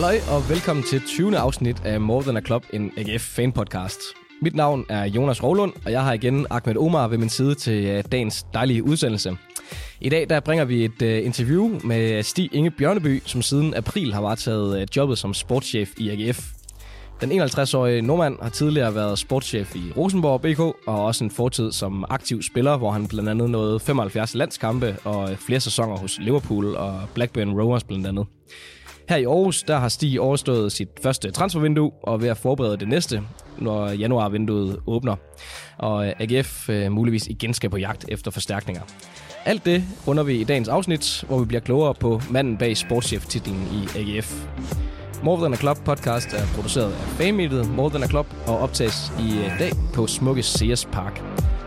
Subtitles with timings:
[0.00, 1.38] Halløj og velkommen til 20.
[1.38, 4.00] afsnit af More Than a Club, en AGF fan podcast.
[4.42, 7.84] Mit navn er Jonas Rovlund, og jeg har igen Ahmed Omar ved min side til
[7.84, 9.36] øh, dagens dejlige udsendelse.
[10.00, 14.14] I dag der bringer vi et uh, interview med Stig Inge Bjørneby, som siden april
[14.14, 16.40] har varetaget uh, jobbet som sportschef i AGF.
[17.20, 22.04] Den 51-årige nordmand har tidligere været sportschef i Rosenborg BK, og også en fortid som
[22.08, 27.00] aktiv spiller, hvor han blandt andet nåede 75 landskampe og flere sæsoner hos Liverpool og
[27.14, 28.26] Blackburn Rovers blandt andet.
[29.10, 32.76] Her i Aarhus, der har Stig overstået sit første transfervindue og er ved at forberede
[32.76, 33.22] det næste,
[33.58, 35.16] når januarvinduet åbner.
[35.78, 38.82] Og AGF øh, muligvis igen skal på jagt efter forstærkninger.
[39.44, 43.68] Alt det runder vi i dagens afsnit, hvor vi bliver klogere på manden bag sportschef-titlen
[43.72, 44.46] i AGF.
[45.22, 49.12] More Than a Club podcast er produceret af fanmediet More Than a Club og optages
[49.20, 51.22] i dag på smukke Sears Park.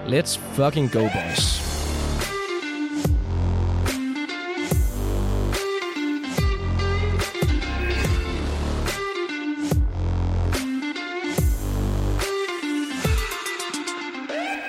[0.08, 1.73] Let's fucking go, boys!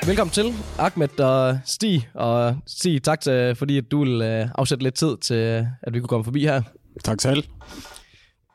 [0.07, 2.09] Velkommen til, Ahmed og Stig.
[2.15, 6.01] Og Stig, tak til, fordi at du vil uh, afsætte lidt tid til, at vi
[6.01, 6.63] kunne komme forbi her.
[7.05, 7.45] Tak selv.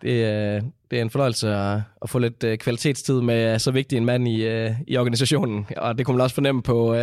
[0.02, 3.98] Det, uh, det er en fornøjelse at, at få lidt uh, kvalitetstid med så vigtig
[3.98, 5.68] en mand i, uh, i organisationen.
[5.78, 6.98] Og det kunne man også fornemme på,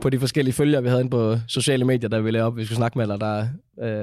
[0.00, 2.76] på de forskellige følgere, vi havde inde på sociale medier, der ville op, vi skulle
[2.76, 3.20] snakke med dig.
[3.20, 3.46] Der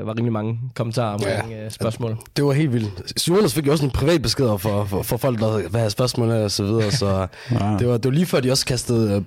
[0.03, 2.17] var rimelig mange kommentarer omkring ja, spørgsmål.
[2.35, 3.27] Det var helt vildt.
[3.27, 6.51] Jonas fik jo også en privat besked for, for, for folk, der hvad spørgsmål og
[6.51, 6.91] så videre.
[6.91, 7.07] Så
[7.51, 7.75] ja.
[7.79, 9.25] det, var, det var lige før, de også kastede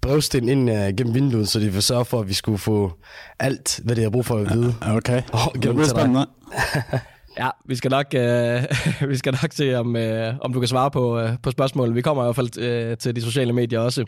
[0.00, 2.92] brevsten ind uh, gennem vinduet, så de ville sørge for, at vi skulle få
[3.38, 4.74] alt, hvad det er brug for at vide.
[4.82, 5.22] Ja, okay.
[5.32, 6.26] Oh, det bliver spændende.
[7.38, 8.62] Ja, vi skal nok, øh,
[9.10, 11.94] vi skal nok se, om, øh, om du kan svare på, øh, på spørgsmålet.
[11.94, 14.04] Vi kommer i hvert fald øh, til de sociale medier også.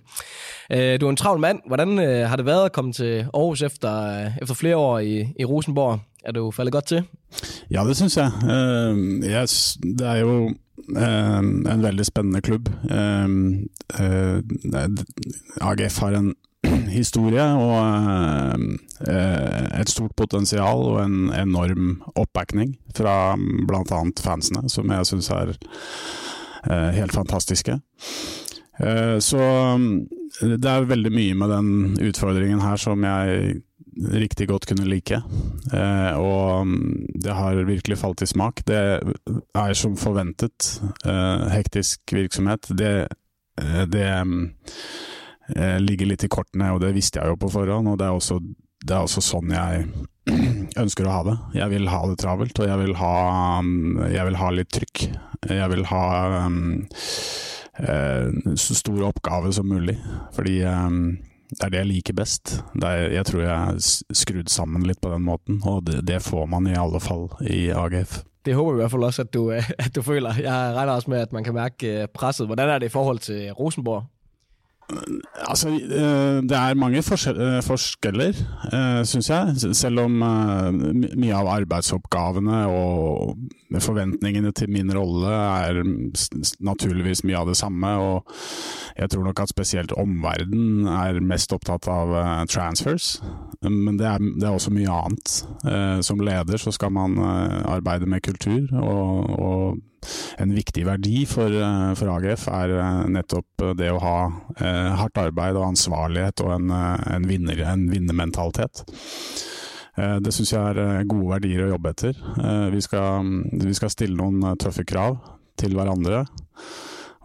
[0.73, 1.61] Øh, du er en travl mand.
[1.67, 5.35] Hvordan øh, har det været at komme til Aarhus efter, øh, efter flere år i,
[5.39, 6.01] i Rosenborg?
[6.25, 7.03] Er du faldet godt til?
[7.71, 8.31] Ja, det synes jeg.
[8.43, 10.45] Uh, yes, det er jo
[10.89, 12.69] uh, en veldig spændende klub.
[12.85, 13.31] Uh,
[14.01, 14.39] uh,
[15.61, 16.35] AGF har en
[16.93, 18.63] historie og
[19.09, 24.03] eh, et stort potensial og en enorm oppbacking fra bl.a.
[24.23, 27.79] fansene, som jeg syns er eh, helt fantastiske.
[28.79, 29.43] Eh, så
[30.41, 31.69] det er veldig mye med den
[32.09, 33.61] utfordringen her som jeg
[33.93, 35.19] riktig godt kunne like.
[36.17, 36.71] og
[37.21, 38.63] det har virkelig falt i smak.
[38.65, 38.79] Det
[39.53, 40.81] er som forventet.
[41.53, 42.71] hektisk virksomhet.
[42.73, 43.09] Det,
[43.93, 44.07] det
[45.57, 47.89] eh, ligger litt i kortene, og det visste jeg jo på forhånd.
[47.89, 48.39] og det er også,
[48.85, 49.89] det er også sånn jeg
[50.83, 51.37] ønsker å ha det.
[51.59, 53.17] Jeg vil ha det travelt, og jeg vil ha,
[54.13, 55.05] jeg vil ha litt trykk.
[55.51, 56.07] Jeg vil ha
[56.47, 56.63] um,
[57.83, 59.97] eh, så stor oppgave som mulig,
[60.37, 61.17] fordi um,
[61.53, 62.55] det er det jeg liker best.
[62.81, 66.47] Er, jeg tror jeg er skrudd sammen litt på den måten, og det, det, får
[66.49, 68.23] man i alle fall i AGF.
[68.43, 69.43] Det håper vi i hvert fall også, at du,
[69.87, 70.41] at du føler.
[70.41, 72.47] Jeg regner også med, at man kan merke presset.
[72.49, 74.09] Hvordan er det i forhold til Rosenborg?
[75.49, 78.39] Altså, eh, det er mange eh, forskjeller,
[78.73, 79.75] eh, syns jeg.
[79.77, 83.37] Selv om mye av arbeidsoppgavene og
[83.83, 85.81] forventningene til min rolle er
[86.61, 87.93] naturligvis mye av det samme.
[87.99, 88.35] Og
[88.99, 92.13] jeg tror nok at spesielt omverdenen er mest opptatt av
[92.53, 93.17] transfers.
[93.65, 95.39] Men det er, det er også mye annet.
[96.05, 99.81] Som leder så skal man arbeide med kultur og, og
[100.39, 104.19] en viktig verdi for, eh, for, AGF er eh, nettopp det å ha
[104.59, 108.85] eh, hardt arbeid og ansvarlighet og en, en, vinner, en vinnermentalitet.
[109.93, 112.17] Det syns jeg er gode verdier å jobbe etter.
[112.73, 113.27] Vi skal,
[113.61, 115.19] vi skal stille noen tøffe krav
[115.61, 116.23] til hverandre.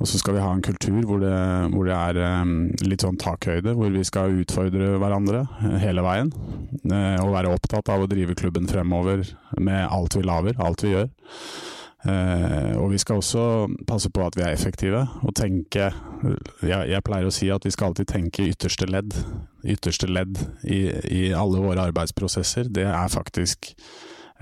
[0.03, 1.31] Og så skal vi ha en kultur hvor det,
[1.71, 5.45] hvor det er litt sånn takhøyde, hvor vi skal utfordre hverandre
[5.79, 6.33] hele veien.
[6.83, 9.23] Og være opptatt av å drive klubben fremover
[9.55, 11.07] med alt vi lager, alt vi gjør.
[12.05, 13.43] Uh, og vi skal også
[13.89, 15.87] passe på at vi er effektive og tenke
[16.61, 19.15] jeg, jeg, pleier å si at vi skal alltid tenke ytterste ledd.
[19.65, 22.69] Ytterste ledd i, i alle våre arbeidsprosesser.
[22.69, 23.71] Det er faktisk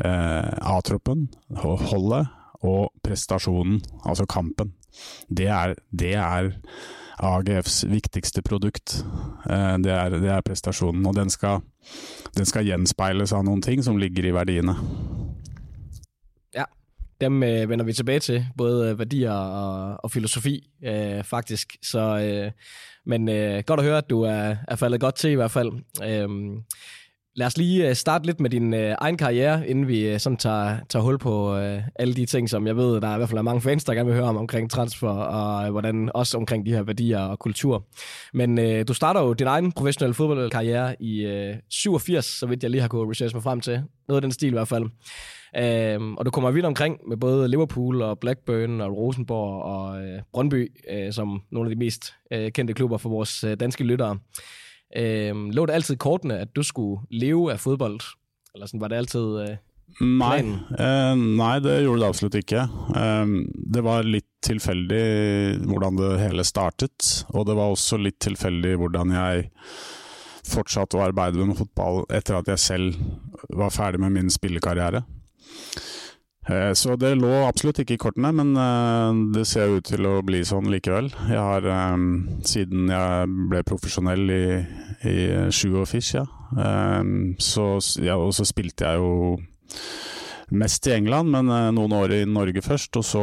[0.03, 2.27] uh, A-troppen, holdet
[2.65, 4.75] og prestasjonen, altså kampen.
[5.31, 6.51] Det er, det er
[7.23, 8.99] AGFs viktigste produkt.
[9.47, 11.07] Uh, det, er, det, er, prestasjonen.
[11.07, 11.63] Og den skal,
[12.35, 14.75] den skal gjenspeiles av noen ting som ligger i verdiene
[17.21, 21.75] dem øh, vender vi tilbage til, både øh, værdier og, og filosofi øh, faktisk.
[21.83, 22.51] Så, øh,
[23.05, 25.71] men øh, godt at høre, at du er, er faldet godt til i hvert fald.
[26.03, 26.29] Øh,
[27.37, 30.37] Lad os lige øh, starte lidt med din øh, egen karriere, inden vi øh, sådan
[30.37, 33.29] tager, tager hul på øh, alle de ting, som jeg ved, der er i hvert
[33.29, 36.37] fald er mange fans, der gerne vil høre om omkring transfer, og øh, hvordan også
[36.37, 37.85] omkring de her værdier og kultur.
[38.33, 42.71] Men øh, du starter jo din egen professionelle fodboldkarriere i øh, 87, så vidt jeg
[42.71, 43.83] lige har kunnet researche mig frem til.
[44.07, 44.85] Noget af den stil i hvert fald.
[45.57, 50.21] Øh, og du kommer vidt omkring med både Liverpool og Blackburn og Rosenborg og øh,
[50.33, 54.17] Brøndby, øh, som nogle af de mest øh, kendte klubber for vores øh, danske lyttere.
[54.97, 57.99] Øhm, lå det altid kortene, at du skulle leve af fodbold?
[58.55, 59.55] Eller sådan, var det altid øh,
[60.01, 60.41] Nei,
[60.75, 62.63] eh, nei, det gjorde det absolutt ikke.
[62.99, 63.33] Eh,
[63.75, 65.03] det var litt tilfeldig
[65.69, 69.45] hvordan det hele startet, og det var også litt tilfeldig hvordan jeg
[70.45, 72.99] fortsatte å arbeide med fotball etter at jeg selv
[73.55, 75.05] var ferdig med min spillekarriere.
[76.47, 80.19] Eh, Så det lå absolutt ikke i kortene, men eh, det ser ut til å
[80.25, 81.09] bli sånn likevel.
[81.31, 81.97] Jeg har, eh,
[82.45, 84.43] siden jeg ble profesjonell i,
[85.09, 85.17] i
[85.49, 87.01] 87, ja, eh,
[87.41, 87.69] så,
[88.05, 89.37] ja, og så spilte jeg jo
[90.53, 93.21] mest i England, men noen år i Norge først, og så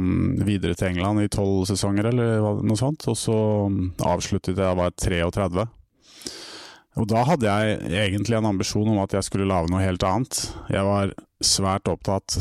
[0.00, 3.04] mm, videre til England i tolv sesonger eller noe sånt.
[3.12, 3.36] Og så
[3.68, 5.66] mm, avsluttet jeg da var 33.
[7.00, 10.40] Og da hadde jeg egentlig en ambisjon om at jeg skulle lage noe helt annet.
[10.72, 11.12] Jeg var
[11.46, 12.36] svært opptatt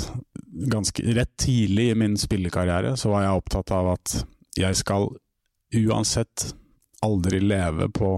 [0.72, 4.16] Ganske rett tidlig i min spillekarriere så var jeg opptatt av at
[4.60, 5.08] jeg skal
[5.80, 6.50] uansett
[7.02, 8.10] aldri leve på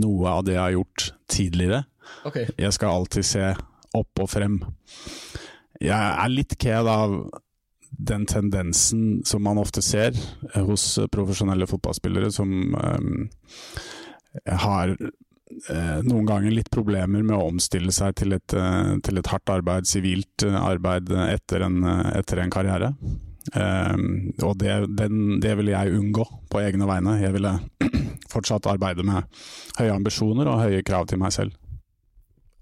[0.00, 1.82] noe av det jeg har gjort tidligere.
[2.24, 2.48] Okay.
[2.56, 3.50] Jeg skal alltid se
[3.96, 4.56] opp og frem.
[5.84, 7.18] Jeg er litt ked av
[7.96, 10.16] den tendensen som man ofte ser
[10.54, 13.28] hos profesjonelle fotballspillere som um,
[14.64, 14.96] har
[16.04, 19.88] noen ganger litt problemer med å omstille seg til et, eh, til et hardt arbeid,
[19.88, 22.92] sivilt eh, arbeid etter en, eh, etter en karriere.
[23.54, 23.94] Eh,
[24.42, 27.18] og det, den, det ville jeg unngå på egne vegne.
[27.22, 27.54] Jeg ville
[28.32, 29.24] fortsatt arbeide med
[29.78, 31.56] høye ambisjoner og høye krav til meg selv.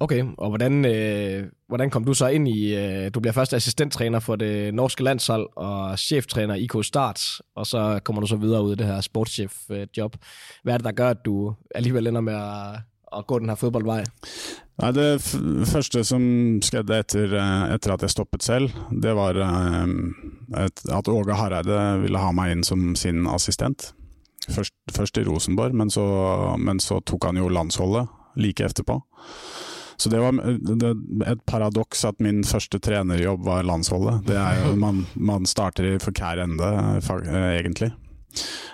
[0.01, 4.21] Okay, og hvordan, øh, hvordan kom du så ind i, øh, du bliver først assistenttræner
[4.21, 7.21] for det norske landshold og cheftræner IK Start,
[7.57, 10.17] og så kommer du så videre ud i det her sportschef-job.
[10.63, 12.81] Hvad er det, der gør, at du alligevel ender med at,
[13.19, 14.05] at gå den her fodboldvej?
[14.83, 15.23] Nei, Det
[15.71, 16.23] første som
[16.63, 18.71] skjedde etter, eh, etter at jeg stoppet selv,
[19.03, 19.89] det var eh,
[20.99, 23.93] at Åge Hareide ville ha meg inn som sin assistent.
[24.51, 26.05] Først, først i Rosenborg, men så,
[26.59, 28.99] men så tok han jo landsholdet like etterpå.
[29.97, 30.93] Så det var det,
[31.31, 34.25] et paradoks at min første trenerjobb var landsholdet.
[34.29, 36.73] Det er jo, man, man starter i for hver ende,
[37.55, 37.93] egentlig.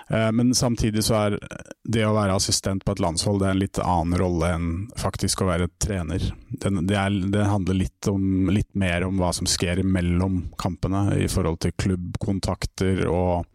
[0.09, 1.37] Eh, Men samtidig så er
[1.83, 5.43] det å være assistent på et landshold det er en litt annen rolle enn faktisk
[5.43, 6.25] å være trener.
[6.49, 11.29] Det, er, det handler litt, om, litt mer om hva som skjer mellom kampene i
[11.31, 13.45] forhold til klubbkontakter og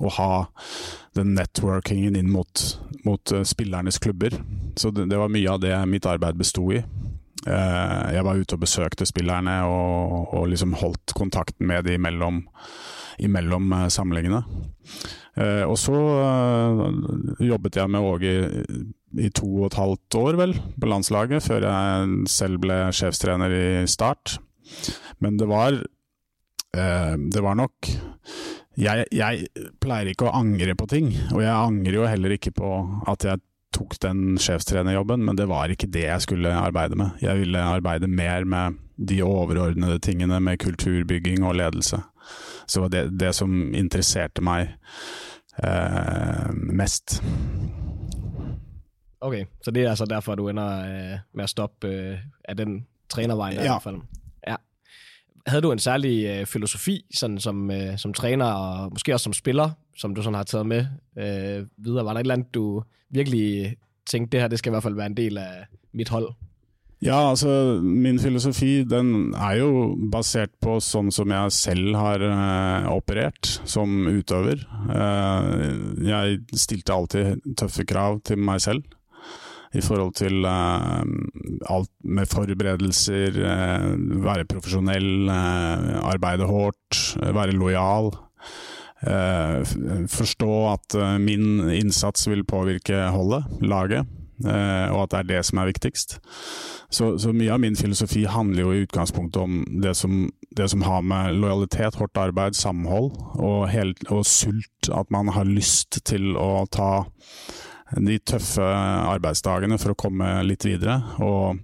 [0.00, 0.30] å ha
[1.16, 2.62] den networkingen inn mot,
[3.06, 4.36] mot eh, spillernes klubber.
[4.76, 6.82] Så det, det var mye av det mitt arbeid besto i.
[7.46, 12.42] Eh, Jeg var ute og besøkte spillerne og, og liksom holdt kontakten med dem imellom,
[13.22, 14.42] imellom eh, samlingene.
[15.36, 15.92] Og så
[17.44, 18.76] jobbet jeg med Åge i,
[19.20, 23.66] i to og et halvt år, vel, på landslaget, før jeg selv ble sjefstrener i
[23.84, 24.38] Start.
[25.20, 25.76] Men det var
[26.72, 27.90] Det var nok
[28.76, 29.46] jeg, jeg
[29.80, 32.70] pleier ikke å angre på ting, og jeg angrer jo heller ikke på
[33.08, 33.40] at jeg
[33.76, 37.18] tok den sjefstrenerjobben, men det var ikke det jeg skulle arbeide med.
[37.20, 41.98] Jeg ville arbeide mer med de overordnede tingene, med kulturbygging og ledelse.
[42.66, 44.70] Så det var det, som interesserte meg
[45.62, 47.18] eh, mest.
[49.20, 51.90] Ok, så det er altså derfor, du ender øh, med å stoppe
[52.48, 52.78] av den
[53.12, 53.56] trenerveien?
[53.58, 53.76] der i Ja.
[53.78, 54.02] hvert fald.
[55.46, 59.32] Havde du en særlig øh, filosofi, sådan som, øh, som træner og måske også som
[59.32, 60.86] spiller, som du sådan har taget med
[61.18, 62.04] øh, videre?
[62.04, 63.76] Var der et eller andet, du virkelig
[64.06, 66.28] tænkte, det her det skal i hvert fald være en del af mit hold?
[67.04, 69.70] Ja, altså min filosofi den er jo
[70.12, 74.62] basert på sånn som jeg selv har eh, operert som utøver.
[74.88, 75.50] Eh,
[76.08, 78.86] jeg stilte alltid tøffe krav til meg selv
[79.76, 81.02] i forhold til uh,
[81.70, 88.14] alt med forberedelser, uh, være profesjonell, uh, arbeide hardt, være lojal.
[90.08, 94.08] Forstå at min innsats vil påvirke holdet, laget,
[94.40, 96.16] og at det er det som er viktigst.
[96.90, 100.84] Så, så mye av min filosofi handler jo i utgangspunktet om det som, det som
[100.86, 104.90] har med lojalitet, hardt arbeid, samhold og, helt, og sult.
[104.90, 107.04] At man har lyst til å ta
[107.94, 110.98] de tøffe arbeidsdagene for å komme litt videre.
[111.22, 111.60] Og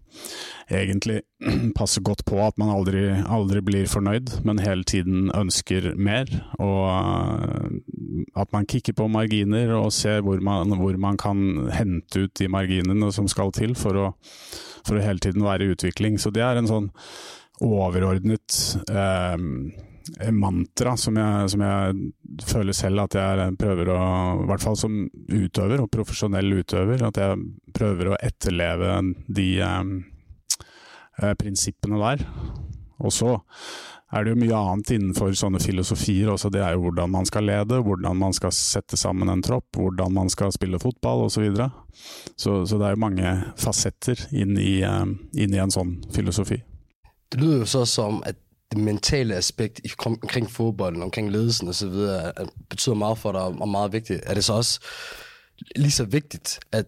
[0.72, 1.20] egentlig
[1.78, 6.30] passe godt på at man aldri, aldri blir fornøyd, men hele tiden ønsker mer.
[6.62, 12.26] Og eh, at man kikker på marginer og ser hvor man, hvor man kan hente
[12.26, 14.10] ut de marginene som skal til for å,
[14.86, 16.20] for å hele tiden være i utvikling.
[16.22, 16.92] Så det er en sånn
[17.62, 19.38] overordnet eh,
[20.32, 22.10] mantra som jeg, som jeg,
[22.48, 24.00] føler selv at jeg prøver å,
[24.42, 27.38] i hvert fall som utøver og profesjonell utøver, at jeg
[27.76, 29.94] prøver å etterleve de eh,
[31.22, 32.26] eh, prinsippene der.
[33.02, 33.36] Og så
[34.12, 36.50] er det jo mye annet innenfor sånne filosofier også.
[36.52, 40.12] Det er jo hvordan man skal lede, hvordan man skal sette sammen en tropp, hvordan
[40.12, 41.38] man skal spille fotball osv.
[41.38, 41.70] Så, videre.
[42.36, 46.60] så Så det er jo mange fasetter inn i, eh, inn i en sånn filosofi.
[47.32, 48.36] Det lyder jo så som at
[48.72, 51.92] det mentale aspekt omkring fodbolden, omkring ledelsen osv.
[52.70, 54.20] betyder meget for deg og meget viktig.
[54.22, 54.80] Er det så også
[55.76, 56.86] lige så vigtigt, at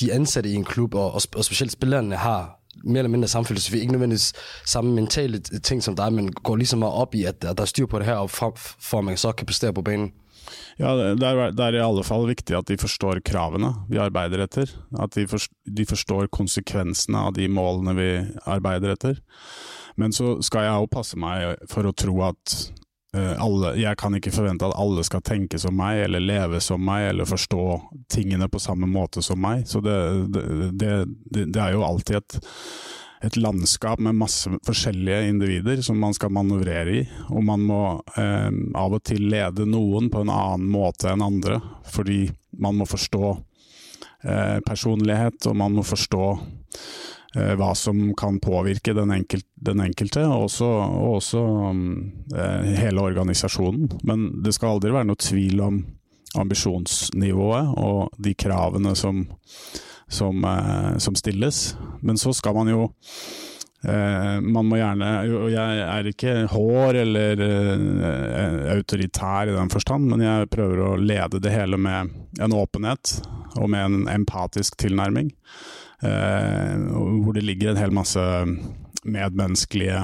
[0.00, 3.78] de ansatte i en klubb, og, og spesielt spillerne, har mer eller mindre samme filosofi,
[3.78, 4.32] ikke nødvendigvis
[4.66, 7.86] samme mentale ting som deg, men går liksom meget opp i at, der er styr
[7.86, 10.12] på det her, og for at man så kan prestere på banen?
[10.78, 14.44] Ja, det er, det er, i alle fall viktig at de forstår kravene vi arbeider
[14.44, 14.70] etter.
[15.02, 18.08] At de, forstår, de forstår konsekvensene av de målene vi
[18.46, 19.18] arbeider etter.
[19.98, 22.54] Men så skal jeg òg passe meg for å tro at
[23.16, 26.82] uh, alle Jeg kan ikke forvente at alle skal tenke som meg, eller leve som
[26.84, 27.64] meg, eller forstå
[28.12, 29.66] tingene på samme måte som meg.
[29.66, 29.98] Så det,
[30.34, 30.94] det,
[31.26, 32.40] det, det er jo alltid et
[33.18, 37.00] et landskap med masse forskjellige individer som man skal manøvrere i.
[37.34, 37.80] Og man må
[38.14, 38.46] eh,
[38.78, 41.58] av og til lede noen på en annen måte enn andre,
[41.90, 42.28] fordi
[42.62, 43.32] man må forstå
[44.22, 50.24] eh, personlighet, og man må forstå Eh, hva som kan påvirke den, enkelt, den enkelte,
[50.24, 51.42] og også, og også
[52.32, 53.90] eh, hele organisasjonen.
[54.08, 55.82] Men det skal aldri være noe tvil om
[56.38, 59.26] ambisjonsnivået og de kravene som,
[60.08, 61.76] som, eh, som stilles.
[62.00, 62.88] Men så skal man jo
[63.78, 65.08] Uh, man må gjerne
[65.52, 71.38] jeg er ikke hår eller uh, autoritær i den forstand, men jeg prøver å lede
[71.38, 72.10] det hele med
[72.42, 73.20] en åpenhet
[73.54, 75.30] og med en empatisk tilnærming.
[76.02, 76.74] Eh,
[77.24, 78.22] hvor det ligger en hel masse
[79.02, 79.98] medmenneskelige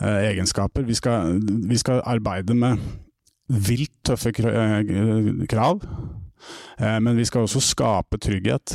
[0.00, 0.86] eh, egenskaper.
[0.88, 2.80] Vi skal, vi skal arbeide med
[3.48, 5.84] vilt tøffe eh, krav.
[6.76, 8.74] Men vi skal også skape trygghet.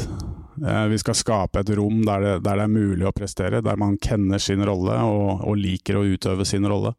[0.89, 4.00] Vi skal skape et rom der det, der det er mulig å prestere, der man
[4.01, 6.95] kenner sin rolle og, og liker å utøve sin rolle.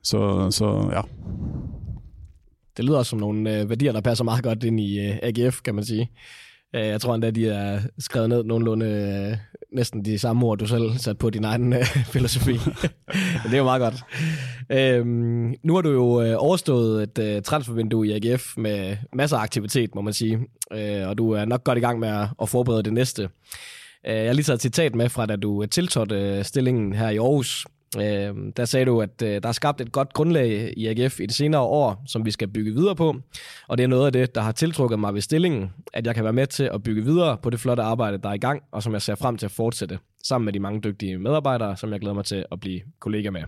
[0.00, 0.22] Så,
[0.56, 1.02] så, ja.
[2.72, 6.06] Det lyder som noen verdier der passer meget godt inn i AGF, kan man si.
[6.74, 9.36] Øh, jeg tror endda, de er skrevet ned nogenlunde øh,
[9.72, 12.52] næsten de samme ord, du selv satte på din egen øh, filosofi.
[13.44, 13.94] det er jo meget godt.
[14.70, 19.42] Øhm, nu har du jo øh, overstået et øh, transfervindue i AGF med masser af
[19.42, 20.38] aktivitet, må man sige.
[20.72, 23.22] Øh, og du er nok godt i gang med at, at forberede det næste.
[24.06, 27.16] Øh, jeg har lige taget et citat med fra, da du tiltrådte stillingen her i
[27.16, 27.66] Aarhus.
[27.96, 31.26] Øh, der sagde du, at øh, der er skabt et godt grundlag i AGF i
[31.26, 33.16] de senere år, som vi skal bygge videre på.
[33.68, 36.24] Og det er noget af det, der har tiltrukket mig ved stillingen, at jeg kan
[36.24, 38.82] være med til at bygge videre på det flotte arbejde, der er i gang, og
[38.82, 42.00] som jeg ser frem til at fortsætte, sammen med de mange dygtige medarbejdere, som jeg
[42.00, 43.42] glæder mig til at blive kollega med.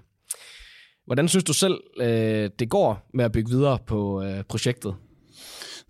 [1.06, 4.94] Hvordan synes du selv, øh, det går med at bygge videre på øh, projektet?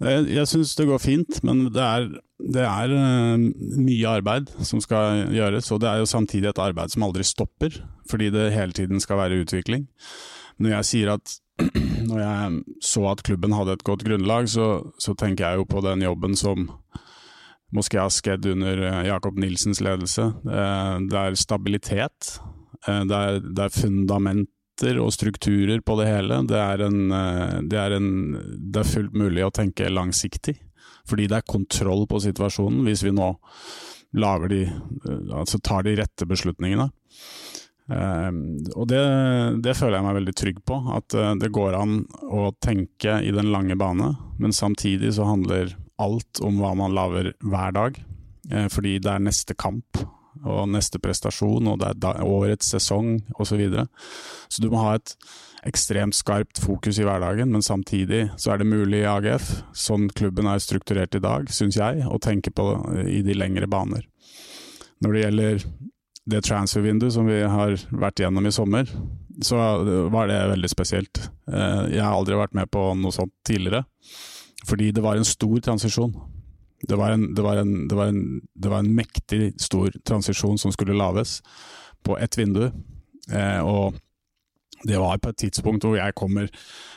[0.03, 2.09] Jeg, jeg syns det går fint, men det er,
[2.55, 3.45] det er uh,
[3.79, 5.71] mye arbeid som skal gjøres.
[5.75, 7.79] Og det er jo samtidig et arbeid som aldri stopper,
[8.11, 9.87] fordi det hele tiden skal være utvikling.
[10.63, 11.37] Når jeg sier at
[12.11, 14.69] når jeg så at klubben hadde et godt grunnlag, så,
[14.99, 16.71] så tenker jeg jo på den jobben som
[17.73, 20.27] Moské har skjedd under eh, Jakob Nilsens ledelse.
[20.45, 22.35] Det er stabilitet.
[22.85, 24.51] Eh, det er, det er fundament
[24.83, 26.43] konserter og strukturer på det hele.
[26.47, 28.39] Det er, en, eh, det, er en,
[28.73, 30.57] det er, fullt mulig å tenke langsiktig,
[31.07, 33.33] fordi det er kontroll på situasjonen hvis vi nå
[34.13, 36.91] de, eh, altså tar de rette beslutningene.
[37.93, 38.31] Uh,
[38.79, 39.01] og det,
[39.61, 41.97] det, føler jeg meg veldig trygg på, at uh, det går an
[42.31, 47.33] å tenke i den lange bane, men samtidig så handler alt om hva man lager
[47.43, 47.99] hver dag,
[48.55, 49.99] uh, fordi det er neste kamp
[50.41, 53.53] og neste prestasjon, og det er årets sesong osv.
[53.53, 53.87] Så, videre.
[54.49, 55.13] så du må ha et
[55.69, 60.49] ekstremt skarpt fokus i hverdagen, men samtidig så er det mulig i AGF, sånn klubben
[60.51, 62.67] er strukturert i dag, syns jeg, å tenke på
[63.05, 64.09] i de lengre baner.
[65.05, 65.67] Når det gjelder
[66.33, 68.91] det transfer-vinduet som vi har vært gjennom i sommer,
[69.43, 69.59] så
[70.13, 71.23] var det veldig spesielt.
[71.51, 73.85] Eh, jeg har aldri vært med på noe sånt tidligere,
[74.69, 76.15] fordi det var en stor transisjon.
[76.89, 80.59] Det var, en, det, var en, det, var en, det var, en, mektig stor transisjon
[80.59, 81.41] som skulle lages
[82.03, 82.71] på ett vindu.
[83.31, 84.01] Eh, og,
[84.83, 86.49] det var på et tidspunkt hvor jeg kommer,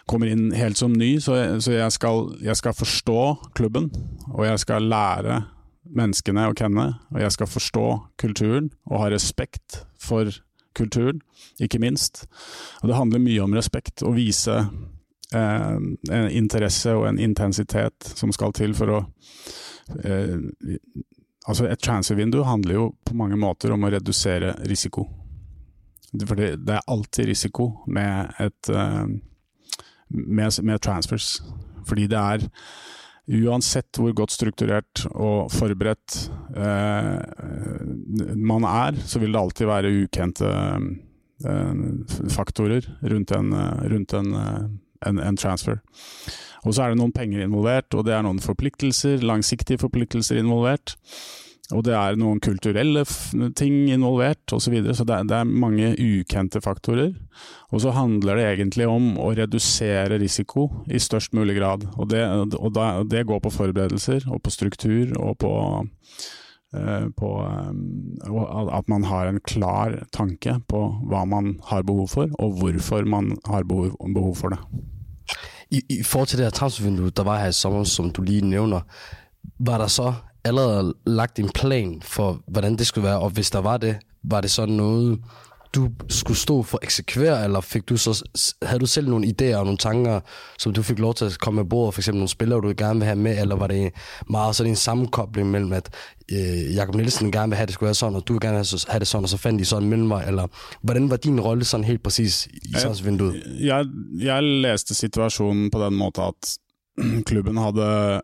[0.10, 3.20] kommer inn helt som ny, så, jeg, så jeg, skal, jeg, skal, forstå
[3.54, 3.92] klubben.
[4.34, 5.44] Og jeg skal lære
[5.96, 7.86] menneskene å kenne, og jeg skal forstå
[8.22, 10.34] kulturen og ha respekt for
[10.76, 11.22] kulturen,
[11.62, 12.26] ikke minst.
[12.82, 18.34] Og det handler mye om respekt, å vise eh, en interesse og en intensitet som
[18.36, 19.00] skal til for å
[21.46, 25.06] Altså, et transfer-vindu handler jo på mange måter om å redusere risiko.
[26.24, 29.06] For det, det, er alltid risiko med, et, uh,
[30.10, 31.38] med, med, transfers.
[31.86, 32.50] Fordi det er
[33.26, 36.28] Uansett hvor godt strukturert og forberedt
[36.62, 37.16] eh,
[38.38, 40.52] man er, så vil det alltid være ukjente
[41.50, 41.80] eh,
[42.36, 43.50] faktorer rundt en,
[43.90, 44.30] rundt en,
[45.06, 45.82] en, en transfer.
[46.66, 50.96] Og så er det noen penger involvert, og det er noen forpliktelser, langsiktige forpliktelser involvert.
[51.74, 53.02] Og det er noen kulturelle
[53.58, 54.68] ting involvert osv.
[54.68, 57.16] Så, videre, så det er, det er, mange ukjente faktorer.
[57.74, 61.88] Og så handler det egentlig om å redusere risiko i størst mulig grad.
[61.98, 62.22] Og det,
[62.60, 65.54] og da, det går på forberedelser og på struktur og på,
[66.78, 72.36] eh, på eh, at man har en klar tanke på hva man har behov for,
[72.38, 74.62] og hvorfor man har behov, behov for det.
[75.72, 78.42] I, I forhold til det her transfervindue, der var her i sommer, som du lige
[78.42, 78.80] nævner,
[79.60, 83.60] var der så allerede lagt en plan for, hvordan det skulle være, og hvis der
[83.60, 85.20] var det, var det så noget,
[85.76, 88.24] du skulle stå for at eksekvere, eller fik du så,
[88.62, 90.20] havde du selv nogle idéer og nogle tanker,
[90.60, 93.00] som du fik lov til at komme med bordet, for eksempel nogle spillere, du gerne
[93.00, 93.94] vil have med, eller var det
[94.30, 95.90] meget sådan en sammenkobling mellem, at
[96.32, 98.56] øh, Jakob Nielsen gerne vil have, at det skulle være sådan, og du vil gerne
[98.88, 100.48] have det sådan, og så fandt de sådan en mellemvej, eller
[100.82, 103.44] hvordan var din rolle sådan helt præcis i vinduet?
[103.60, 103.86] Jeg,
[104.20, 106.58] jeg læste situationen på den måten, at
[107.28, 108.22] klubben havde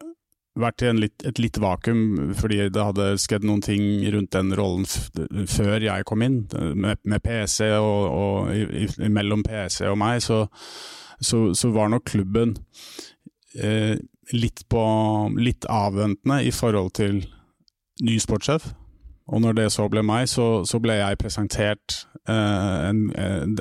[0.60, 4.88] vært i litt, et litt vakuum, fordi det hadde skjedd noen ting rundt den rollen
[5.48, 6.42] før jeg kom inn.
[6.76, 10.44] Med, med PC og, og i, i, mellom PC og meg, så,
[11.24, 12.58] så, så var nok klubben
[13.56, 13.96] eh,
[14.36, 14.84] litt, på,
[15.40, 17.24] litt avventende i forhold til
[18.04, 18.74] ny sportssjef.
[19.32, 23.56] Og når det så ble meg, så, så ble jeg presentert eh, en, en,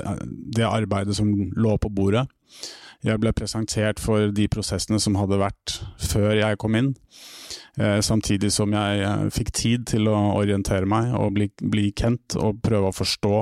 [0.51, 2.27] det arbeidet som lå på bordet.
[3.01, 6.91] Jeg ble presentert for de prosessene som hadde vært før jeg kom inn.
[7.79, 12.35] Eh, samtidig som jeg eh, fikk tid til å orientere meg og bli, bli kjent
[12.37, 13.37] og prøve å forstå.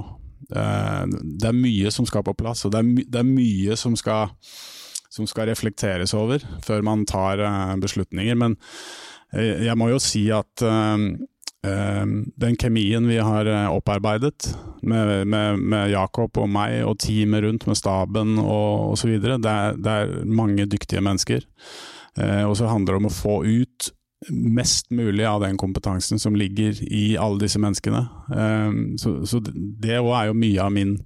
[0.53, 3.97] Eh, det er mye som skal på plass, og det er, det er mye som
[3.99, 4.31] skal,
[5.09, 7.43] som skal, reflekteres over før man tar
[7.81, 8.37] beslutninger.
[8.39, 8.55] Men
[9.33, 10.63] jeg må jo si at
[11.61, 17.67] den kemien vi har eh, opparbeidet med, med, med, Jakob og meg og teamet rundt,
[17.67, 19.39] med staben og osv., det,
[19.83, 21.43] det er mange dyktige mennesker.
[22.17, 23.89] Eh, og så handler det om å få ut
[24.29, 28.01] mest mulig av den kompetansen som ligger i alle disse menneskene.
[28.35, 30.97] Ehm, så, så det òg er jo mye av, min,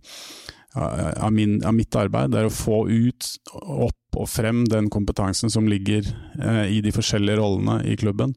[0.73, 5.53] av, min, av mitt arbeid, det er å få ut, opp og frem den kompetansen
[5.53, 6.09] som ligger
[6.41, 8.33] eh, i de forskjellige rollene i klubben.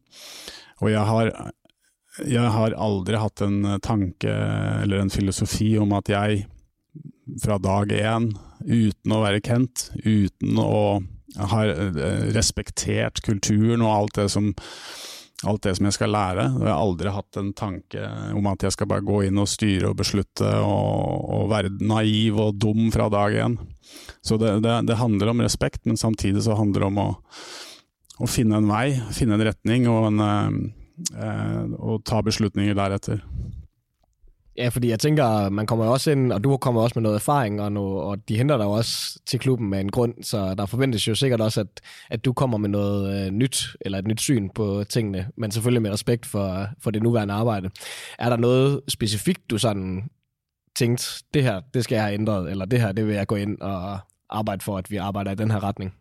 [0.84, 1.32] Og jeg har
[2.24, 4.32] jeg har aldri hatt en eh, tanke
[4.82, 6.44] eller en filosofi om at jeg
[7.42, 8.30] fra dag én,
[8.62, 11.02] uten å være Kent, uten å
[11.36, 14.54] ha eh, respektert kulturen og alt det som
[15.44, 16.46] alt det som jeg skal lære.
[16.48, 19.90] Jeg har aldri hatt en tanke om at jeg skal bare gå inn og styre
[19.90, 23.58] og beslutte og, og være naiv og dum fra dag én.
[24.24, 27.08] Så det, det, det, handler om respekt, men samtidig så handler det om å,
[28.24, 30.56] å finne en vei, finne en retning og en, eh,
[31.78, 33.18] og ta beslutninger deretter.
[34.58, 37.62] Ja, fordi jeg tænker, man kommer også ind, og du kommer også med noget erfaring,
[37.62, 41.08] og, noget, og de henter dig også til klubben med en grund, så der forventes
[41.08, 41.80] jo sikkert også, at,
[42.10, 45.82] at du kommer med noget øh, nyt, eller et nyt syn på tingene, men selvfølgelig
[45.82, 47.70] med respekt for, for det nuværende arbejde.
[48.18, 50.10] Er der noget specifikt, du sådan
[50.76, 53.34] tænkt, det her, det skal jeg have ændret, eller det her, det vil jeg gå
[53.36, 53.98] ind og
[54.30, 55.94] arbejde for, at vi arbejder i den her retning?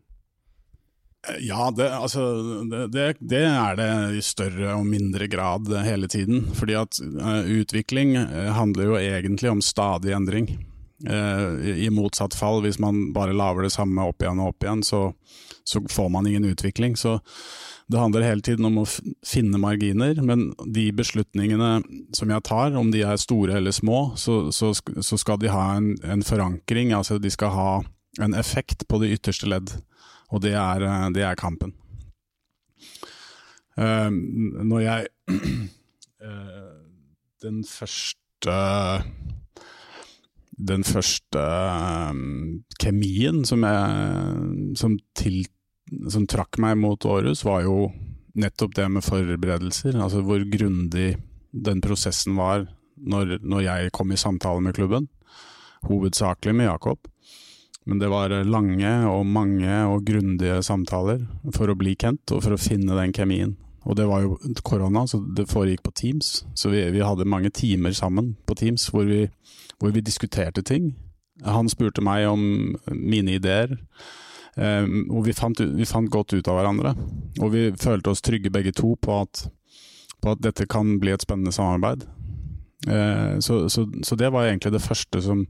[1.39, 2.21] Ja, det, altså,
[2.69, 6.45] det, det, er det i større og mindre grad hele tiden.
[6.57, 10.55] Fordi at uh, utvikling uh, handler jo egentlig om stadig endring.
[11.05, 14.79] I, I motsatt fall, hvis man bare lager det samme opp igjen og opp igjen,
[14.88, 15.01] så,
[15.67, 16.95] så, får man ingen utvikling.
[16.97, 17.17] Så
[17.91, 18.85] det handler hele tiden om å
[19.27, 21.83] finne marginer, men de beslutningene
[22.15, 25.67] som jeg tar, om de er store eller små, så, så, så skal de ha
[25.75, 27.69] en, en forankring, altså de skal ha
[28.23, 29.75] en effekt på det ytterste ledd
[30.31, 31.73] og det er, eh, det er kampen.
[33.75, 34.07] Uh,
[34.63, 35.07] når jeg
[36.23, 36.75] uh,
[37.43, 38.53] Den første
[40.55, 41.41] Den første
[42.09, 45.41] um, kemien som, jeg, som, til,
[46.07, 47.89] som trakk meg mot Århus, var jo
[48.39, 49.99] nettopp det med forberedelser.
[49.99, 51.17] Altså hvor grundig
[51.51, 52.63] den prosessen var
[52.95, 55.09] når, når jeg kom i samtale med klubben.
[55.85, 57.07] hovedsakelig med Jakob.
[57.85, 61.21] Men det var lange og mange og grundige samtaler
[61.53, 63.53] for å bli kjent og for å finne den kjemien.
[63.85, 66.39] Og det var jo korona, så det foregikk på Teams.
[66.57, 69.27] Så vi, vi hadde mange timer sammen på Teams hvor vi,
[69.77, 70.95] hvor vi diskuterte ting.
[71.45, 72.41] Han spurte meg om
[72.89, 73.75] mine ideer.
[74.55, 76.95] Eh, og vi fant, vi fant, godt ut av hverandre.
[77.43, 79.45] Og vi følte oss trygge begge to på at,
[80.23, 82.07] på at dette kan bli et spennende samarbeid.
[82.87, 85.45] Eh, så, så, så, det var egentlig det første som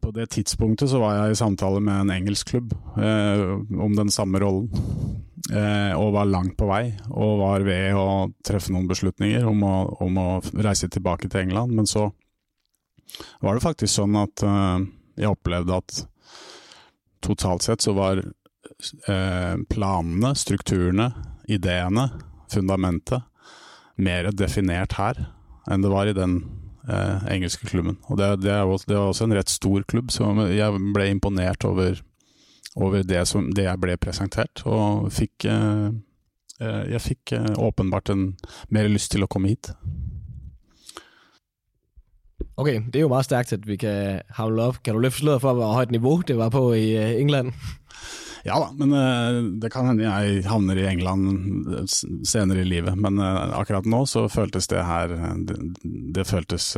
[0.00, 3.42] På det tidspunktet så var jeg i samtale med en engelsk klubb eh,
[3.84, 4.70] om den samme rollen.
[5.52, 9.74] Eh, og var langt på vei, og var ved å treffe noen beslutninger om å,
[10.00, 11.74] om å reise tilbake til England.
[11.76, 12.06] Men så
[13.44, 14.86] var det faktisk sånn at eh,
[15.20, 16.00] jeg opplevde at
[17.24, 21.10] totalt sett så var eh, planene, strukturene,
[21.44, 22.08] ideene,
[22.52, 23.28] fundamentet
[24.00, 25.26] mer definert her
[25.70, 26.38] enn det var i den
[26.88, 27.98] eh, engelske klubben.
[28.08, 31.64] Og det, det, også, det, er også en rett stor klubb, så jeg ble imponert
[31.68, 32.00] over,
[32.76, 34.64] over det, som, det, jeg ble presentert.
[34.66, 35.92] Og fikk, eh,
[36.60, 38.32] eh jeg fikk eh, åpenbart en,
[38.68, 39.72] mer lyst til å komme hit.
[42.54, 44.82] Ok, det er jo meget stærkt, at vi kan havle op.
[44.84, 47.52] Kan du løfte sløret for, hvor højt niveau det var på i øh, England?
[48.44, 51.78] Ja da, men uh, det kan hende jeg havner i England
[52.28, 52.98] senere i livet.
[53.00, 55.14] Men uh, akkurat nå så føltes det her
[55.48, 55.56] Det,
[56.16, 56.74] det føltes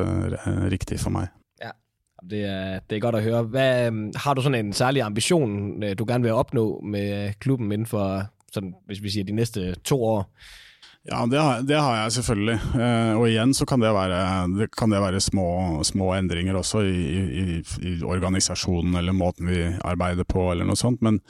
[0.71, 1.33] riktig for meg.
[1.63, 1.73] Ja,
[2.23, 2.45] det
[2.87, 3.43] det er godt å høre.
[3.51, 3.67] Hva,
[4.23, 9.03] har du sånn en særlig ambisjon du gerne vil oppnå med klubben innenfor, sånn, hvis
[9.03, 10.25] vi sier de neste to år?
[11.09, 12.55] Ja, det har, det har, jeg selvfølgelig.
[12.75, 14.19] Eh, og igjen så kan det være,
[14.57, 15.47] det kan det være små,
[15.87, 21.05] små, endringer også i, i, i, organisasjonen eller måten vi arbeider på eller noe sånt.
[21.07, 21.21] Men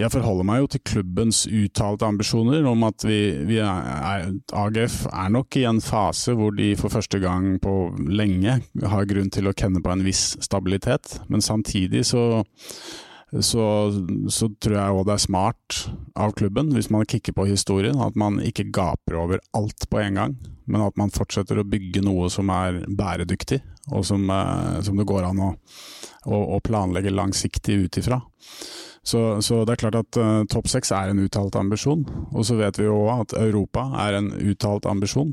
[0.00, 5.36] jeg forholder meg jo til klubbens uttalte ambisjoner om at vi, vi er, AGF er
[5.36, 7.76] nok i en fase hvor de for første gang på
[8.08, 8.56] lenge
[8.94, 11.18] har grunn til å kjenne på en viss stabilitet.
[11.28, 12.24] Men samtidig så
[13.38, 13.64] så,
[14.26, 15.76] så, tror jeg òg det er smart
[16.18, 20.18] av klubben, hvis man kikker på historien, at man ikke gaper over alt på en
[20.18, 20.34] gang,
[20.66, 23.60] men at man fortsetter å bygge noe som er bæredyktig,
[23.94, 25.50] og som, eh, som det går an å,
[26.26, 28.18] å, å planlegge langsiktig ut ifra.
[29.06, 32.02] Så, så, det er klart at uh, topp seks er en uttalt ambisjon.
[32.34, 35.32] Og så vet vi jo at Europa er en uttalt ambisjon.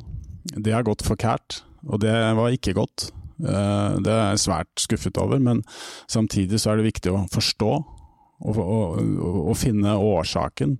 [0.56, 3.10] Det har gått forkært, og det var ikke godt.
[3.38, 5.62] Uh, det er jeg svært skuffet over, men
[6.10, 10.74] samtidig så er det viktig å forstå og, og, og finne årsaken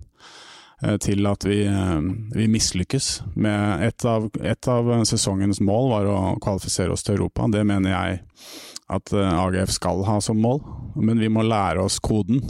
[0.82, 2.02] uh, til at vi, uh,
[2.34, 3.10] vi mislykkes.
[3.38, 7.46] Et av, et av, sesongens mål var å kvalifisere oss til Europa.
[7.52, 8.22] Det mener jeg
[8.88, 10.62] at AGF skal ha som mål,
[10.96, 12.40] men vi må lære oss koden.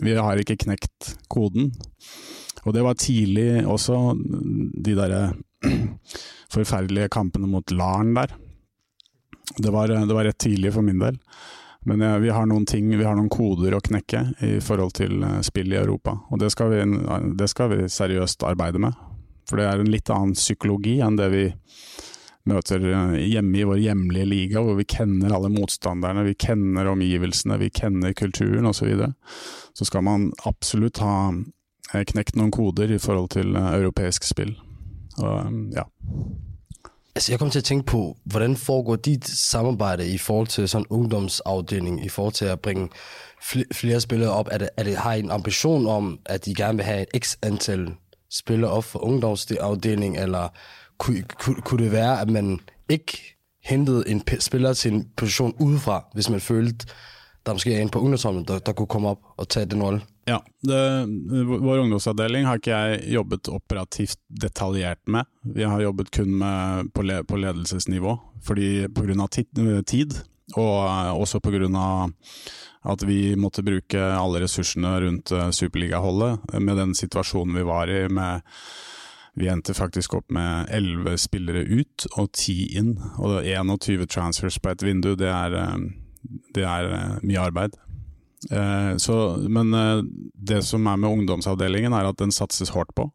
[0.00, 1.72] Vi har ikke knekt koden.
[2.68, 5.22] Og det var tidlig også, de derre
[6.54, 8.36] forferdelige kampene mot Larn der
[9.56, 11.18] det var, det var rett tidlig for min del.
[11.80, 15.22] Men ja, vi har noen ting, vi har noen koder å knekke i forhold til
[15.24, 16.18] eh, spill i Europa.
[16.28, 16.82] Og det skal, vi,
[17.40, 18.98] det skal vi seriøst arbeide med.
[19.48, 21.46] For det er en litt annen psykologi enn det vi
[22.50, 27.58] møter eh, hjemme i vår hjemlige liga, hvor vi kenner alle motstanderne, vi kenner omgivelsene,
[27.62, 28.84] vi kenner kulturen osv.
[28.84, 29.12] Så, videre.
[29.72, 31.16] så skal man absolutt ha
[31.94, 34.52] eh, knekt noen koder i forhold til europeisk spill.
[35.16, 35.88] Og, ja.
[37.14, 40.86] Altså, jeg kom til at tænke på, hvordan foregår dit samarbejde i forhold til sådan
[40.90, 42.88] ungdomsafdeling, i forhold til at bringe
[43.72, 44.48] flere spillere op?
[44.50, 47.24] Er det, er det, har I en ambition om, at I gerne vil have et
[47.24, 47.94] x antal
[48.30, 50.48] spillere op for ungdomsafdeling, eller
[50.98, 56.04] kunne, kunne, kunne det være, at man ikke hentede en spiller til en position udefra,
[56.14, 56.86] hvis man følte,
[57.46, 60.02] der måske er inn på ungdomsholdet, der, de kunne komme opp og ta den rollen.
[60.28, 60.80] Ja, det,
[61.48, 65.26] Vår ungdomsavdeling har ikke jeg jobbet operativt detaljert med.
[65.56, 69.26] Vi har jobbet kun med, på, le, på ledelsesnivå, fordi pga.
[69.32, 70.20] Tid, tid,
[70.58, 72.10] og også pga.
[72.90, 78.08] at vi måtte bruke alle ressursene rundt eh, superligaholdet med den situasjonen vi var i.
[78.08, 78.40] med
[79.34, 82.96] vi endte faktisk opp med elleve spillere ut og ti inn.
[83.18, 85.76] Og 21 transfers på et vindu, det er, eh,
[86.54, 87.78] det er eh, mye arbeid.
[88.50, 90.02] Eh, så, men eh,
[90.34, 93.10] det som er med ungdomsavdelingen, er at den satses hardt på.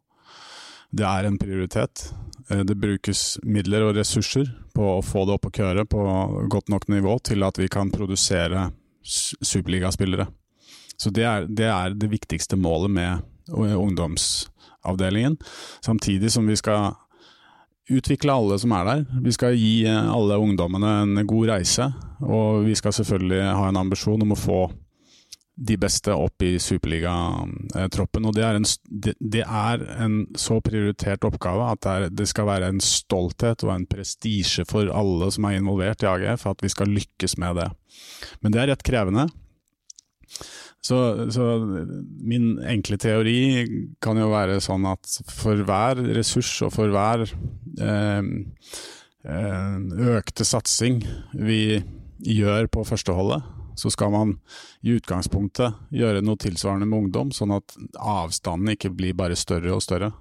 [0.96, 2.08] Det er en prioritet.
[2.50, 6.02] Eh, det brukes midler og ressurser på å få det opp å køre på
[6.52, 8.70] godt nok nivå til at vi kan produsere
[9.06, 10.28] superligaspillere.
[10.98, 15.36] Så det er, det er, det viktigste målet med ungdomsavdelingen.
[15.84, 16.96] Samtidig som vi skal
[17.92, 19.04] utvikle alle som er der.
[19.22, 21.92] Vi skal gi alle ungdommene en god reise,
[22.24, 24.64] og vi skal selvfølgelig ha en ambisjon om å få
[25.56, 28.28] de beste opp i superligatroppen.
[28.28, 28.66] Og det er, en,
[29.22, 33.72] det er, en, så prioritert oppgave at det, er, det, skal være en stolthet og
[33.76, 37.70] en prestisje for alle som er involvert i AGF, at vi skal lykkes med det.
[38.44, 39.30] Men det er rett krevende.
[40.86, 40.98] Så,
[41.34, 41.46] så,
[42.22, 43.40] min enkle teori
[44.04, 48.28] kan jo være sånn at for hver ressurs og for hver eh,
[49.26, 51.02] eh økte satsing
[51.34, 51.80] vi
[52.22, 53.42] gjør på førsteholdet,
[53.76, 54.36] så skal man
[54.86, 59.84] i utgangspunktet gjøre noe tilsvarende med ungdom, sånn at avstanden ikke blir bare større og
[59.84, 60.14] større.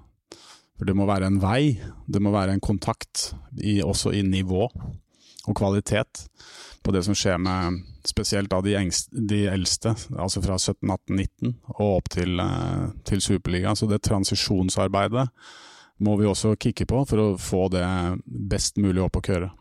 [0.75, 1.77] For det må være en vei,
[2.09, 6.25] det må være en kontakt, i, også i nivå og kvalitet,
[6.83, 8.75] på det som skjer med spesielt av de,
[9.29, 13.75] de eldste, altså fra 17, 18, 19 og opp til, eh, til Superliga.
[13.75, 15.27] Så det transisjonsarbeidet
[15.99, 17.85] må vi også kikke på for å få det
[18.25, 19.51] best mulig opp å køre.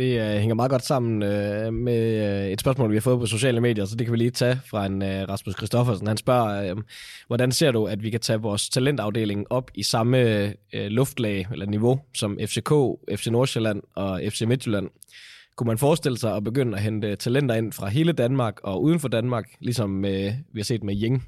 [0.00, 3.60] Det henger hænger meget godt sammen øh, med et spørsmål, vi har fået på sociale
[3.60, 6.06] medier, så det kan vi lige tage fra en Rasmus Kristoffersen.
[6.06, 6.82] Han spørger, øh,
[7.26, 12.00] hvordan ser du, at vi kan tage vores talentafdeling op i samme luftlag eller niveau
[12.14, 12.72] som FCK,
[13.16, 14.88] FC Nordsjælland og FC Midtjylland?
[15.60, 19.00] Kunne man forestille sig at begynde at hente talenter ind fra hele Danmark og uden
[19.00, 21.18] for Danmark, ligesom øh, vi har set med Ying?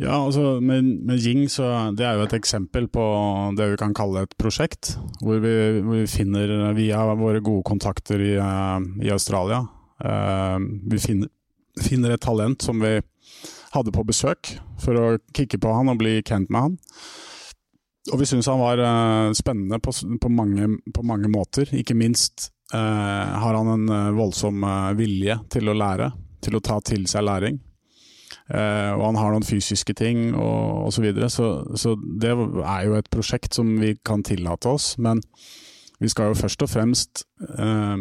[0.00, 3.04] Ja, altså med, med Ying så det er jo et eksempel på
[3.56, 4.98] det vi kan kalle et prosjekt.
[5.22, 9.62] Hvor vi, hvor vi finner, via våre gode kontakter i, eh, i Australia
[10.04, 10.60] uh,
[10.92, 11.28] Vi finner,
[11.80, 13.00] finner, et talent som vi
[13.72, 16.76] hadde på besøk for å kikke på han og bli kjent med han.
[18.12, 21.72] Og vi syns han var uh, spennende på, på, mange, på, mange, måter.
[21.72, 24.64] Ikke minst har han en voldsom
[24.96, 26.08] vilje til å lære,
[26.42, 27.58] til å ta til seg læring.
[28.48, 30.96] Og han har noen fysiske ting og osv.
[30.96, 31.28] Så, videre.
[31.30, 31.46] så
[31.76, 34.94] Så det er jo et prosjekt som vi kan tillate oss.
[34.98, 35.20] Men
[36.02, 37.96] vi skal jo først og fremst uh,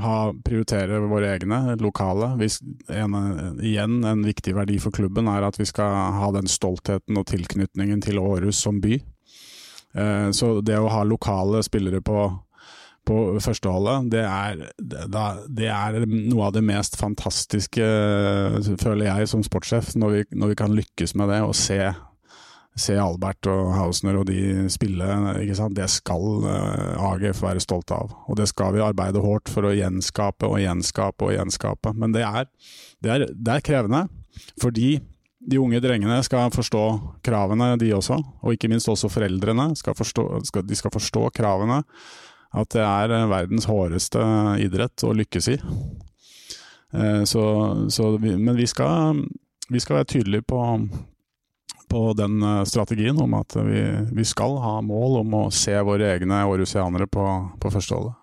[0.00, 0.16] ha,
[0.46, 2.32] prioritere våre egne, lokale.
[2.40, 2.48] Vi,
[2.94, 3.16] en,
[3.60, 8.00] igjen, en viktig verdi for klubben er at vi skal ha den stoltheten og tilknytningen
[8.04, 9.00] til Århus som by.
[10.32, 12.28] så det å ha lokale spillere på
[13.08, 14.60] på førsteholdet, det er,
[15.48, 17.88] det er noe av det mest fantastiske,
[18.80, 21.78] føler jeg som sportssjef, når vi, når vi kan lykkes med det og se,
[22.78, 25.08] se Albert og Hausner og de spille.
[25.76, 28.14] Det skal eh, AGF være stolt av.
[28.28, 31.94] Og det skal vi arbeide hardt for å gjenskape og gjenskape og gjenskape.
[31.96, 32.50] Men det er,
[33.02, 34.06] det er, det er krevende,
[34.60, 34.98] fordi
[35.40, 36.84] de unge drengene skal forstå
[37.24, 38.20] kravene, de også.
[38.44, 39.70] Og ikke minst også foreldrene.
[39.80, 41.80] Skal forstå, skal, de skal forstå kravene
[42.50, 44.22] at det er eh, verdens hardeste
[44.62, 45.56] idrett å lykkes i.
[46.92, 47.44] Eh, så,
[47.90, 49.22] så vi, men vi skal,
[49.68, 50.62] vi skal, være tydelige på,
[51.90, 56.10] på den eh, strategien om at vi, vi, skal ha mål om å se våre
[56.16, 57.26] egne årusianere på,
[57.62, 58.18] på førsteholdet.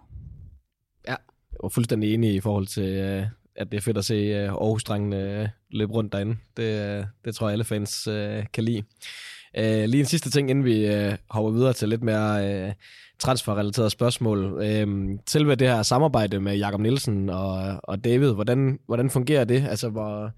[1.07, 1.21] Ja,
[1.61, 4.19] og fullstendig enig i forhold til at det er fedt å se
[4.51, 6.35] Aarhus-drengene løpe rundt derinde.
[6.53, 6.73] Det,
[7.25, 8.03] det tror jeg alle fans
[8.53, 8.67] kan
[9.57, 9.87] lide.
[9.87, 10.87] Lige en sidste ting, inden vi
[11.29, 12.73] hopper videre til lidt mere
[13.19, 14.61] transferrelaterede spørgsmål.
[14.63, 19.67] Øh, selve det her samarbejde med Jakob Nielsen og, og David, hvordan, hvordan fungerer det?
[19.69, 20.31] Altså, hvor,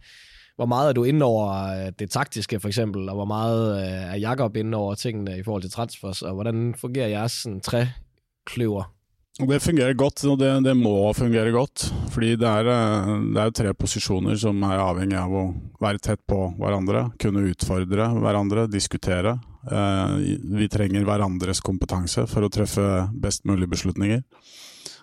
[0.55, 4.13] hvor meget er du inde over øh, det taktiske, for eksempel, og hvor meget øh,
[4.13, 8.93] er Jakob inde over tingene i forhold til transfers, og hvordan fungerer jeres sådan, trækløver?
[9.39, 11.86] Det fungerer godt, og det, det, må fungere godt.
[12.12, 15.43] Fordi det er, øh, det er tre posisjoner som er avhengig av å
[15.80, 17.06] være tett på hverandre.
[17.23, 19.38] Kunne utfordre hverandre, diskutere.
[19.71, 20.15] Eh,
[20.60, 22.84] vi trenger hverandres kompetanse for å treffe
[23.15, 24.25] best mulig beslutninger.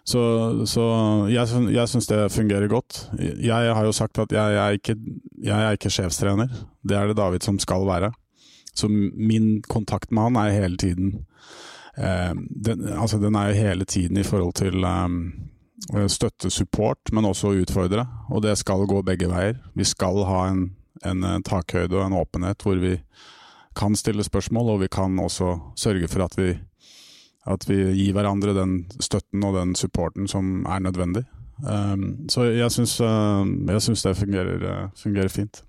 [0.07, 0.21] Så,
[0.69, 0.85] så
[1.33, 3.07] jeg, jeg syns det fungerer godt.
[3.17, 4.99] Jeg har jo sagt at jeg, er ikke,
[5.49, 6.53] jeg er ikke sjefstrener.
[6.85, 8.13] Det er det David som skal være.
[8.77, 11.37] Så min kontakt med han er hele tiden eh,
[11.97, 17.55] den, altså den er jo hele tiden i forhold til eh, støtte, support, men også
[17.63, 18.07] utfordre.
[18.31, 19.57] Og det skal gå begge veier.
[19.75, 20.67] Vi skal ha en,
[21.05, 22.99] en takhøyde og en åpenhet hvor vi
[23.77, 26.55] kan stille spørsmål, og vi kan også sørge for at vi,
[27.47, 31.25] at vi gir hverandre den støtten og den supporten som er nødvendig.
[31.57, 35.63] Um, så jeg syns, uh, det fungerer, fungerer fint.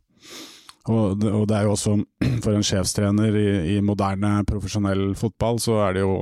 [0.88, 1.98] Og og det, er jo også,
[2.44, 6.14] for en sjefstrener i, i, moderne profesjonell fotball, så er det jo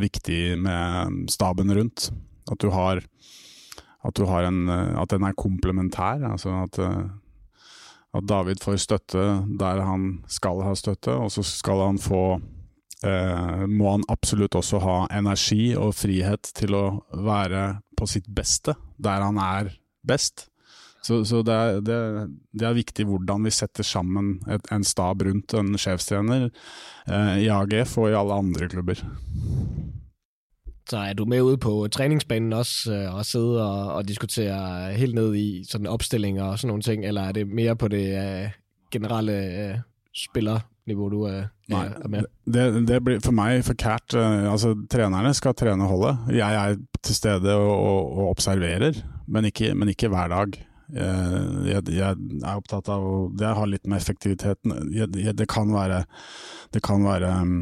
[0.00, 2.10] viktig med staben rundt.
[2.50, 6.24] At du har, at, du har en, at den er komplementær.
[6.32, 7.06] Altså at uh,
[8.16, 9.24] at David får støtte
[9.60, 12.40] der han skal ha støtte, og så skal han få
[13.04, 18.74] eh, Må han absolutt også ha energi og frihet til å være på sitt beste
[18.96, 19.74] der han er
[20.06, 20.48] best.
[21.02, 21.98] Så, så det, er, det,
[22.52, 26.48] det, er, viktig hvordan vi setter sammen et, en stab rundt en sjefstrener
[27.06, 29.02] eh, i AGF og i alle andre klubber.
[30.88, 35.14] Så er du med ude på træningsbanen også, øh, og sitter og, og diskuterer helt
[35.14, 38.50] ned i sådan opstillinger og sådan nogle ting, eller er det mere på det uh,
[38.90, 39.80] generelle uh,
[40.16, 42.24] spillerniveau, du uh, Nei, er med?
[42.48, 44.16] det, det blir for meg for kært.
[44.16, 46.18] uh, Altså, trenerne skal trene holdet.
[46.32, 50.67] Jeg er til stede og, og, og observerer, men ikke, men ikke hver dag.
[50.88, 53.02] Uh, jeg, jeg, er opptatt av
[53.36, 55.98] Det har litt med effektiviteten jeg, jeg, Det kan være,
[56.72, 57.58] det kan være um,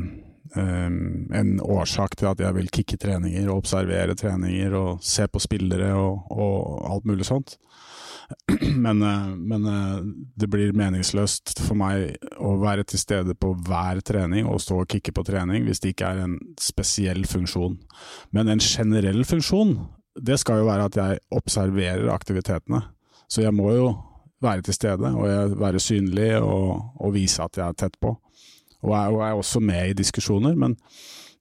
[0.55, 5.43] um, en årsak til at jeg vil kicke treninger og observere treninger og se på
[5.43, 7.57] spillere og, og alt mulig sånt.
[8.87, 10.01] Men, uh, men uh,
[10.35, 14.91] det blir meningsløst for meg å være til stede på hver trening og stå og
[14.91, 17.79] kicke på trening hvis det ikke er en spesiell funksjon.
[18.35, 19.77] Men en generell funksjon,
[20.19, 22.83] det skal jo være at jeg observerer aktivitetene.
[23.29, 23.91] Så jeg må jo
[24.43, 28.15] være til stede og være synlig og, og vise at jeg er tett på.
[28.85, 30.77] Og jeg, og er også med i diskusjoner, men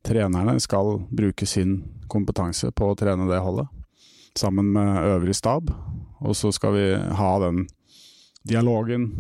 [0.05, 1.79] trenerne skal bruke sin
[2.11, 3.67] kompetanse på å trene det holdet,
[4.37, 5.69] sammen med øvrig stab.
[6.25, 6.87] Og så skal vi
[7.19, 7.65] ha den
[8.47, 9.11] dialogen.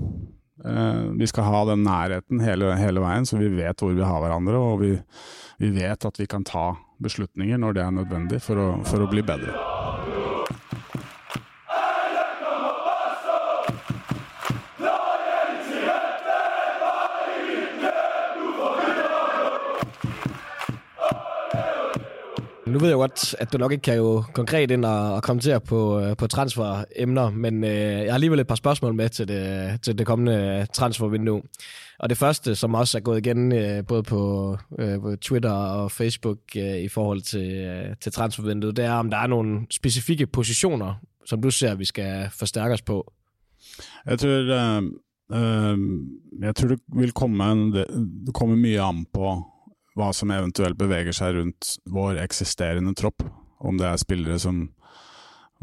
[0.65, 4.21] Eh, vi skal ha den nærheten hele, hele, veien, så vi vet hvor vi har
[4.23, 4.57] hverandre.
[4.57, 4.91] Og vi,
[5.61, 6.71] vi, vet at vi kan ta
[7.03, 9.74] beslutninger når det er nødvendig for å, for å bli bedre.
[22.75, 25.61] Nu ved jeg godt, at du nok ikke kan jo konkret ind og, og kommentere
[25.61, 29.81] på, øh, på transferemner, men øh, jeg har alligevel et par spørgsmål med til det,
[29.81, 31.41] til det kommende transfervindue.
[31.99, 36.37] Og det første, som også er gået igen øh, både på, øh, Twitter og Facebook
[36.57, 40.93] øh, i forhold til, øh, til transfervinduet, det er, om der er nogle specifikke positioner,
[41.25, 43.13] som du ser, vi skal forstærke os på.
[44.05, 44.83] Jeg tror, øh,
[45.31, 45.77] øh,
[46.41, 47.73] jeg tror det vil komme, en,
[48.25, 49.43] det kommer mye an på
[49.95, 53.23] hva som eventuelt beveger seg rundt vår eksisterende tropp.
[53.65, 54.69] Om det er spillere som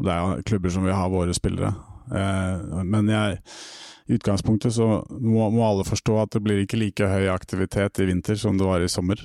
[0.03, 1.69] Det er klubber som vil ha våre spillere.
[2.09, 3.37] Eh, men jeg,
[4.09, 4.87] i utgangspunktet så
[5.21, 8.65] må, må, alle forstå at det blir ikke like høy aktivitet i vinter som det
[8.65, 9.21] var i sommer.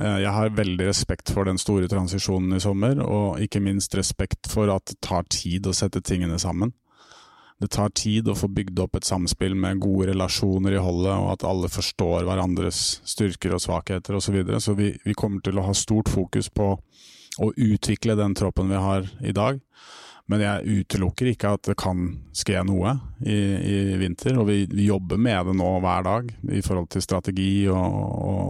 [0.00, 4.48] Eh, jeg har veldig respekt for den store transisjonen i sommer, og ikke minst respekt
[4.48, 6.72] for at det tar tid å sette tingene sammen
[7.62, 11.28] det tar tid å få bygd opp et samspill med gode relasjoner i holdet, og
[11.36, 14.24] at alle forstår hverandres styrker og svakheter osv.
[14.26, 14.58] Så, videre.
[14.64, 18.80] så vi, vi, kommer til å ha stort fokus på å utvikle den troppen vi
[18.82, 19.62] har i dag.
[20.26, 22.02] Men jeg utelukker ikke at det kan
[22.34, 26.66] skje noe i, i vinter, og vi, vi, jobber med det nå hver dag i
[26.66, 27.98] forhold til strategi og,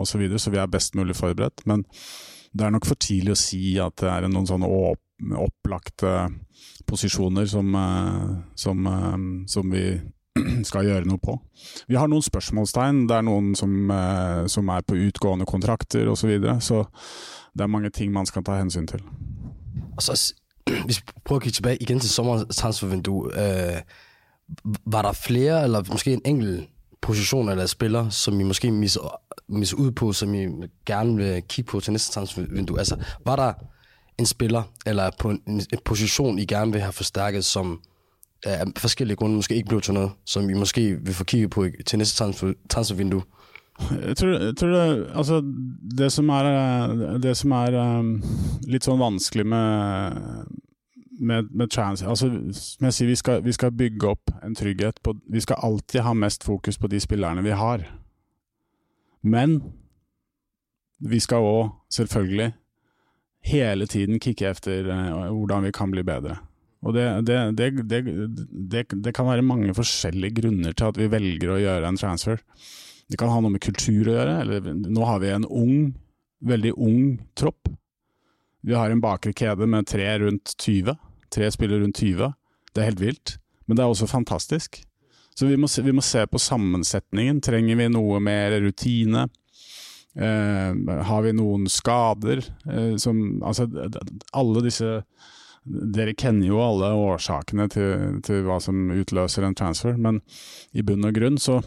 [0.01, 1.67] og så videre, så vi er best mulig forberedt.
[1.69, 1.85] Men
[2.53, 4.73] det er nok for tidlig å si at det er noen sånne
[5.39, 6.29] opplagte
[6.87, 10.01] posisjoner som, eh, som, eh, som vi
[10.69, 11.37] skal gjøre noe på.
[11.89, 13.07] Vi har noen spørsmålstegn.
[13.09, 16.21] Det er noen som, eh, som er på utgående kontrakter osv.
[16.25, 16.85] Så, videre, så
[17.55, 19.03] det er mange ting man skal ta hensyn til.
[19.99, 20.35] Altså,
[20.87, 23.83] hvis vi prøver å kikke tilbake igjen til sommerens transfervindu, Øh,
[24.85, 26.69] var det flere, eller måske en enkelt
[27.03, 29.21] position eller spiller, som I måske misser,
[29.79, 30.47] ud på, som I
[30.87, 32.79] gerne vil kigge på til næste transfervindue?
[32.79, 33.53] Altså, var der
[34.23, 37.81] en spiller, eller på en, en position, I gerne vil have forstærket, som
[38.47, 41.67] af forskellige grunde måske ikke blev til noget, som I måske vil få kigget på
[41.87, 43.23] til næste transfer, transfervindue?
[44.07, 45.43] Jeg tror, jeg tror det, altså,
[45.99, 48.11] det som er, det som er um,
[48.69, 50.19] litt sånn vanskelig med,
[51.21, 52.03] med, med trans...
[52.03, 55.57] Altså, som jeg sier, vi skal, vi skal bygge opp en trygghet på Vi skal
[55.65, 57.87] alltid ha mest fokus på de spillerne vi har.
[59.23, 59.63] Men
[61.01, 62.53] vi skal òg selvfølgelig
[63.47, 66.39] hele tiden kikke efter uh, hvordan vi kan bli bedre.
[66.83, 71.61] Og det, det, det, det, kan være mange forskjellige grunner til at vi velger å
[71.63, 72.41] gjøre en transfer.
[73.07, 74.39] Det kan ha noe med kultur å gjøre.
[74.43, 75.93] Eller, nå har vi en ung,
[76.43, 77.05] veldig ung
[77.39, 77.71] tropp.
[78.67, 80.99] Vi har en bakre kjede med tre rundt 20.
[81.33, 82.35] Tre spillere rundt 20.
[82.75, 83.37] Det er helt vilt.
[83.67, 84.83] Men det er også fantastisk.
[85.39, 87.41] Så vi må, se, vi må se på sammensetningen.
[87.45, 89.29] Trenger vi noe mer rutine?
[90.15, 92.43] Eh, har vi noen skader?
[92.69, 93.69] Eh, som, altså,
[94.33, 95.01] alle disse
[95.63, 100.19] Dere kjenner jo alle årsakene til, til, hva som utløser en transfer, men
[100.75, 101.61] i bunn og grunn så,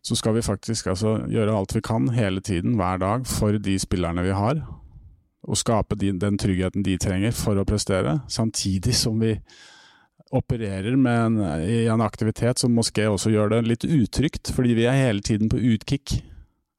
[0.00, 3.74] så skal vi faktisk altså, gjøre alt vi kan hele tiden, hver dag, for de
[3.76, 4.62] spillerne vi har.
[5.44, 9.34] Og skape de, den tryggheten de trenger for å prestere, samtidig som vi
[10.32, 11.38] opererer en,
[11.68, 15.52] i en aktivitet som måske også gjør det litt utrygt, fordi vi er hele tiden
[15.52, 16.16] på utkick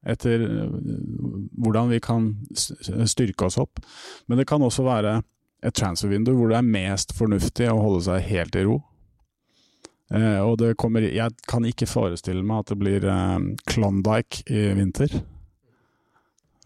[0.07, 0.75] etter eh,
[1.59, 3.81] hvordan vi kan styrke oss opp.
[4.27, 5.19] Men det kan også være
[5.65, 8.79] et transfer-vindu hvor det er mest fornuftig å holde seg helt i ro.
[10.13, 14.71] Eh, og det kommer Jeg kan ikke forestille meg at det blir eh, Klondyke i
[14.77, 15.19] vinter.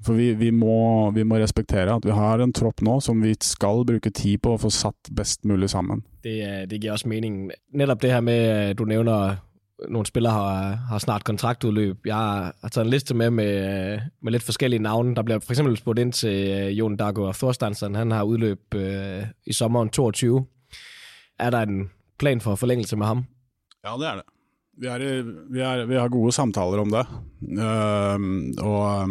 [0.04, 3.32] For vi, vi, må, vi, må, respektere at vi har en tropp nå som vi
[3.40, 6.04] skal bruke tid på å få satt best mulig sammen.
[6.26, 7.46] Det, det gir oss mening.
[7.72, 9.40] Nettopp det her med du nevner
[9.90, 12.06] noen spillere har, har, snart kontraktudløp.
[12.08, 15.14] Jeg har tatt en liste med med, med litt forskellige navn.
[15.18, 17.96] Der blir eksempel spurt inn til øh, Jon Dago Thorsteinsen.
[17.96, 20.46] Han har udløb øh, i sommeren 22.
[21.40, 23.26] Er der en plan for forlengelse med ham?
[23.84, 24.30] Ja, det er det.
[24.78, 25.00] Vi, er,
[25.54, 27.04] vi, er, vi har gode samtaler om det.
[27.44, 29.10] Uh, og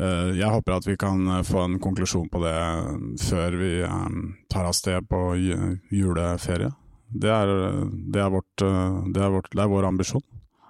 [0.00, 2.56] uh, jeg håper at vi kan få en konklusjon på det
[3.24, 5.22] før vi um, tar av sted på
[5.92, 6.72] juleferie.
[7.08, 7.52] Det er,
[8.12, 10.24] det er, vårt, det er, vårt, det er vår ambisjon.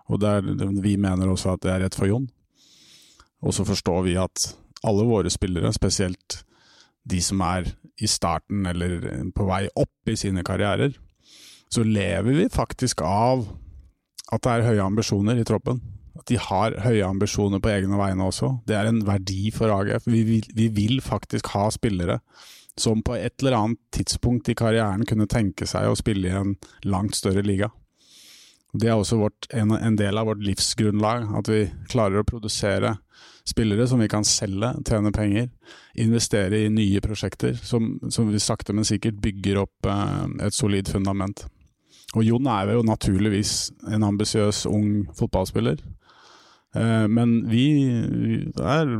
[0.09, 0.23] Og
[0.83, 2.29] vi mener også at det er rett for Jon.
[3.45, 4.47] Og så forstår vi at
[4.87, 6.43] alle våre spillere, spesielt
[7.09, 7.69] de som er
[7.99, 9.01] i starten eller
[9.35, 10.95] på vei opp i sine karrierer,
[11.69, 13.45] så lever vi faktisk av
[14.33, 15.81] at det er høye ambisjoner i troppen.
[16.19, 18.53] At de har høye ambisjoner på egne vegne også.
[18.69, 20.09] Det er en verdi for AGF.
[20.11, 22.19] Vi vil, vi vil faktisk ha spillere
[22.81, 26.57] som på et eller annet tidspunkt i karrieren kunne tenke seg å spille i en
[26.87, 27.71] langt større liga.
[28.73, 32.99] Det er også vårt, en, en, del av vårt livsgrunnlag, at vi klarer å produsere
[33.49, 35.49] spillere som vi kan selge, tjene penger,
[35.97, 40.91] investere i nye prosjekter som, som vi sakte, men sikkert bygger opp eh, et solid
[40.93, 41.47] fundament.
[42.17, 45.81] Og Jon er jo naturligvis en ambisiøs ung fotballspiller.
[46.79, 47.67] Eh, men vi
[48.63, 48.91] er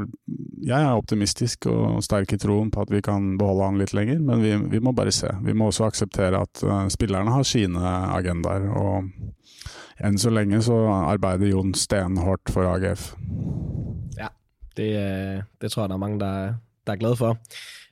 [0.67, 4.19] Jeg er optimistisk og sterk i troen på at vi kan beholde han litt lenger,
[4.19, 5.31] men vi, vi må bare se.
[5.45, 9.07] Vi må også akseptere at uh, spillerne har sine agendaer, og
[10.05, 13.13] enn så lenge så arbeider Jon stenhardt for AGF.
[14.19, 14.33] Ja,
[14.77, 14.91] det,
[15.63, 17.39] det tror jeg det er mange der, der er glade for.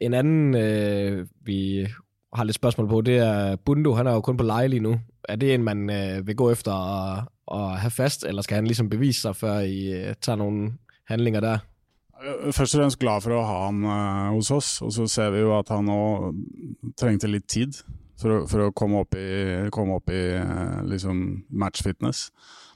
[0.00, 1.86] En annen øh, vi
[2.34, 3.94] har litt spørsmål på, det er Bundo.
[3.94, 4.98] Han er jo kun på leie lige nu.
[5.28, 8.68] Er det en man øh, vil gå efter og å ha fast, eller skal han
[8.70, 9.80] liksom bevise sig, før I
[10.10, 10.76] uh, tar noen
[11.10, 11.64] handlinger der?
[12.16, 15.42] Først og fremst glad for å ha han uh, hos oss, og så ser vi
[15.42, 15.98] jo at han nå
[16.96, 17.76] trengte litt tid
[18.16, 19.26] for å, for å komme opp i,
[19.74, 21.20] komme opp i uh, liksom
[21.52, 22.30] matchfitness.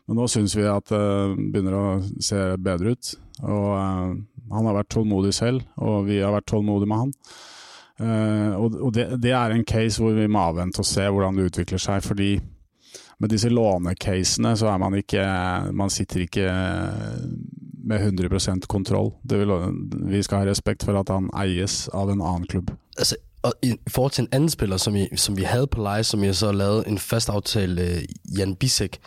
[0.09, 1.87] Men nå syns vi at det uh, begynner å
[2.21, 3.15] se bedre ut.
[3.41, 7.13] Og han har vært tålmodig selv, og vi har vært tålmodige med han.
[8.59, 11.47] og, og det, det, er en case hvor vi må avvente og se hvordan det
[11.49, 12.03] utvikler seg.
[12.05, 12.35] fordi
[13.21, 15.25] med disse lånecasene så er man ikke
[15.77, 16.47] Man sitter ikke
[17.85, 19.13] med 100 kontroll.
[19.23, 19.49] Vil,
[19.93, 22.71] vi skal ha respekt for at han eies av en annen klubb.
[22.99, 23.17] Altså,
[23.63, 26.33] I forhold til en annen spiller som vi, som vi hadde på leie, som vi
[26.33, 29.01] så lavede en fast aftale, øh, Jan Bisek.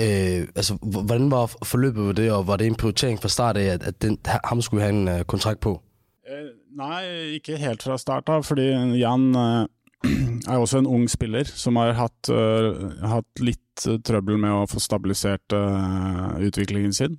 [0.00, 3.62] Øh, altså, hvordan var forløpet ved det, og var det en prioritering fra start av
[3.62, 5.80] at, at den, ham skulle ha en uh, kontrakt på?
[6.28, 7.04] Eh, nei,
[7.36, 8.62] ikke helt fra start av, fordi
[8.98, 9.66] Jan uh,
[10.50, 14.68] er også en ung spiller som har hatt, uh, hatt litt uh, trøbbel med å
[14.70, 17.18] få stabilisert uh, utviklingen sin.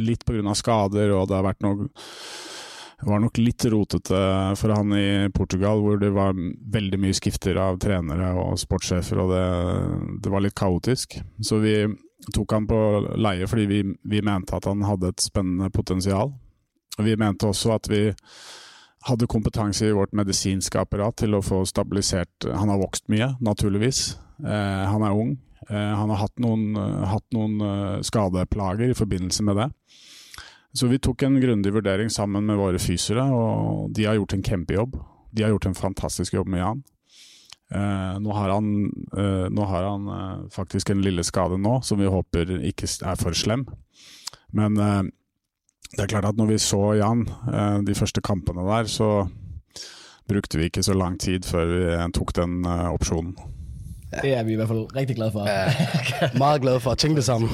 [0.00, 0.54] litt pga.
[0.54, 1.90] skader, og det har vært noe
[3.00, 4.18] var nok litt rotete
[4.60, 9.32] for han i Portugal, hvor det var veldig mye skifter av trenere og sportssjefer, og
[9.32, 9.44] det,
[10.24, 11.16] det var litt kaotisk.
[11.40, 11.74] Så vi
[12.34, 12.80] tok han på
[13.16, 16.34] leie fordi vi, vi mente at han hadde et spennende potensial.
[17.00, 18.10] Vi mente også at vi
[19.06, 24.18] hadde kompetanse i vårt medisinske apparat til å få stabilisert Han har vokst mye, naturligvis.
[24.44, 25.38] Eh, han er ung.
[25.68, 26.74] Eh, han har hatt noen,
[27.08, 29.70] hatt noen skadeplager i forbindelse med det.
[30.76, 34.44] Så vi tok en grundig vurdering sammen med våre fysere, og de har gjort en
[34.46, 34.98] kjempejobb.
[35.34, 36.82] De har gjort en fantastisk jobb med Jan.
[37.70, 38.68] Eh, nå har han,
[39.16, 43.34] eh, nå har han faktisk en lille skade nå, som vi håper ikke er for
[43.34, 43.66] slem.
[44.52, 44.76] Men
[45.90, 49.26] det er klart at når vi så Jan eh, de første kampene der, så
[50.28, 53.36] brukte vi ikke så lang tid før vi tok den eh, opsjonen.
[54.22, 55.48] Det er vi i hvert fall rigtig glade for.
[55.48, 55.72] Ja,
[56.38, 56.94] meget glade for.
[56.94, 57.50] Tænk det sammen.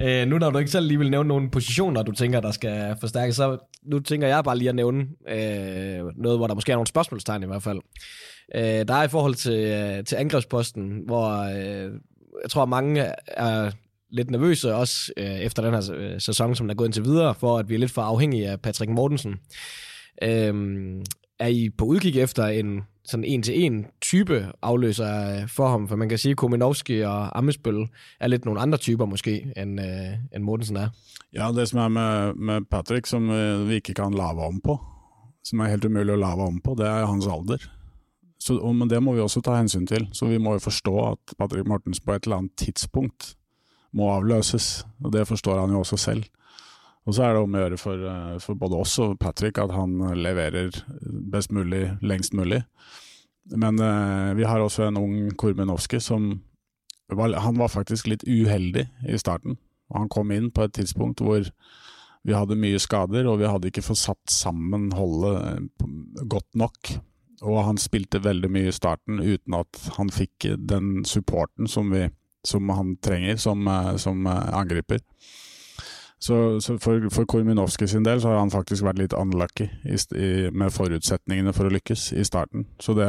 [0.00, 2.96] øh, nu når du ikke selv lige vil nævne nogle positioner, du tænker, der skal
[3.00, 6.76] forstærkes, så nu tænker jeg bare lige at nævne øh, noget, hvor der måske er
[6.76, 7.80] nogle spørgsmålstegn i hvert fald.
[8.54, 11.92] Øh, der er i forhold til, til angrebsposten, hvor øh,
[12.42, 13.70] jeg tror, mange er
[14.12, 17.58] lidt nervøse, også øh, efter den her øh, sæson, som er gået indtil videre, for
[17.58, 19.34] at vi er lidt for afhængige af Patrick Mortensen.
[20.22, 21.02] Øhm,
[21.38, 25.88] er I på udkig efter en sådan en-til-en type afløser for ham?
[25.88, 27.86] For man kan sige, at Kominovski og Amesbøl
[28.20, 30.88] er lidt nogle andre typer måske, end, øh, end Mortensen er.
[31.34, 34.78] Ja, det som er med, med Patrick, som øh, vi ikke kan lave om på,
[35.44, 37.68] som er helt umulig å lave om på, det er hans alder.
[38.40, 40.08] Så, men det må vi også ta hensyn til.
[40.12, 43.36] Så vi må jo forstå at Patrick Mortensen på et eller annet tidspunkt
[43.96, 44.84] må avløses.
[45.04, 46.28] og Det forstår han jo også selv.
[47.06, 49.72] Og så er det om å gjøre for, eh, for, både oss og Patrick at
[49.74, 50.70] han leverer
[51.32, 52.62] best mulig lengst mulig.
[53.50, 56.40] Men eh, vi har også en ung Kormenovskij som
[57.08, 59.58] var, Han var faktisk litt uheldig i starten.
[59.92, 61.44] Han kom inn på et tidspunkt hvor
[62.22, 65.88] vi hadde mye skader, og vi hadde ikke fått satt sammen holdet eh,
[66.30, 66.94] godt nok.
[67.42, 72.06] Og han spilte veldig mye i starten uten at han fikk den supporten som, vi,
[72.44, 75.00] som han trenger som, eh, som eh, angriper.
[76.22, 79.96] Så, så for, for Korminovskij sin del så har han faktisk vært litt unlucky i,
[80.14, 82.68] i, med forutsetningene for å lykkes i starten.
[82.78, 83.08] Det,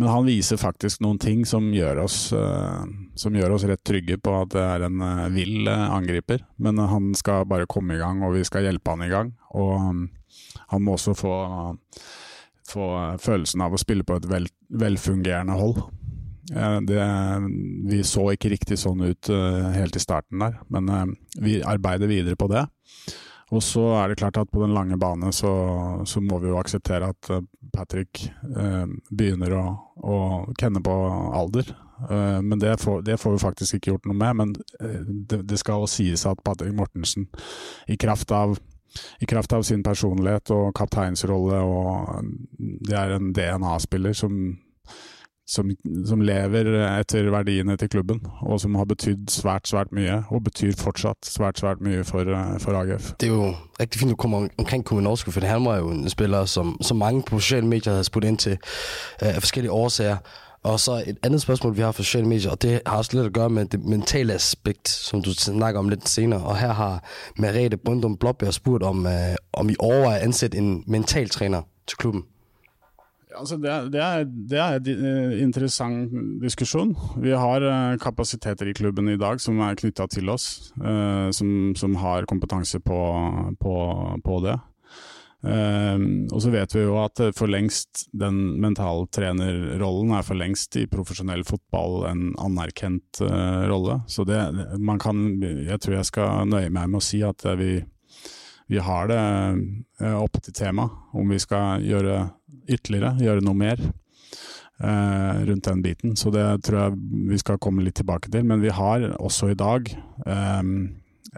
[0.00, 2.88] men han viser faktisk noen ting som gjør, oss, uh,
[3.20, 6.46] som gjør oss rett trygge på at det er en uh, vill uh, angriper.
[6.56, 9.36] Men han skal bare komme i gang, og vi skal hjelpe han i gang.
[9.52, 10.02] Og um,
[10.72, 11.36] han må også få,
[12.72, 12.88] få
[13.20, 15.84] følelsen av å spille på et vel, velfungerende hold.
[16.48, 17.06] Det,
[17.90, 21.02] vi så ikke riktig sånn ut uh, helt i starten der, men uh,
[21.44, 22.64] vi arbeider videre på det.
[23.52, 25.50] Og så er det klart at på den lange bane så,
[26.04, 27.30] så må vi jo akseptere at
[27.72, 28.26] Patrick Patrick
[29.08, 29.62] begynner å,
[30.04, 30.16] å,
[30.60, 30.96] kjenne på
[31.32, 31.70] alder.
[32.44, 34.36] men det får, det får, vi faktisk ikke gjort noe med.
[34.36, 34.52] Men
[35.32, 37.24] det, det skal jo sies at Patrick Mortensen,
[37.88, 38.58] i kraft av
[39.18, 44.58] i kraft av sin personlighet og kapteinsrolle, og det er en DNA-spiller som
[45.48, 45.70] som,
[46.06, 46.68] som, lever
[47.00, 51.58] etter verdiene til klubben, og som har betydd svært, svært mye, og betyr fortsatt svært,
[51.58, 52.28] svært mye for,
[52.60, 53.14] for AGF.
[53.20, 56.08] Det er jo riktig fint, at du kommer omkring Kuminovski, for han var jo en
[56.08, 58.58] spiller, som, som mange på sosiale medier har spurt inn til
[59.22, 60.16] uh, af forskellige årsager.
[60.62, 63.30] Og så et andet spørsmål vi har for sosiale medier, og det har også litt
[63.30, 66.44] å gjøre med det mentale aspekt, som du snakker om litt senere.
[66.44, 67.04] Og her har
[67.38, 72.28] Merete Brøndum Blåbær spurt om, uh, om I år er ansætte en mentaltrener til klubben.
[73.38, 76.94] Altså det, det, er, det er en eh, interessant diskusjon.
[77.22, 81.74] Vi har eh, kapasiteter i klubben i dag som er knytta til oss, uh, som,
[81.78, 82.98] som, har kompetanse på,
[83.60, 83.76] på,
[84.24, 84.58] på det.
[85.38, 91.44] Og så vet vi jo at for lengst den mentaltrenerrollen er for lengst i profesjonell
[91.46, 93.20] fotball en anerkjent
[93.70, 94.00] rolle.
[94.10, 94.40] Så det,
[94.82, 97.76] man kan Jeg tror jeg skal nøye meg med å si at vi
[98.68, 99.20] vi har det
[100.00, 102.20] eh, oppe til tema om vi skal gjøre
[102.68, 106.16] ytterligere, gjøre noe mer eh, rundt den biten.
[106.20, 106.98] Så det tror jeg
[107.30, 108.44] vi skal komme litt tilbake til.
[108.44, 110.60] Men vi har også i dag eh,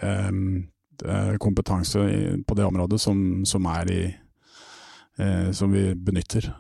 [0.03, 2.09] eh, kompetanse
[2.47, 4.03] på det området som, som i
[5.18, 6.51] eh, Som vi benytter.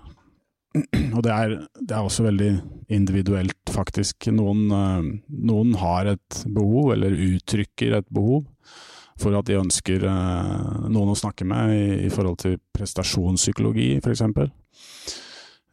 [1.16, 2.52] Og det er, det er, også veldig
[2.94, 4.30] individuelt, faktisk.
[4.30, 5.10] Noen, eh,
[5.50, 8.46] noen har et behov, eller uttrykker et behov
[9.20, 14.24] for at de ønsker eh, noen å snakke med i, i forhold til prestasjonspsykologi, f.eks.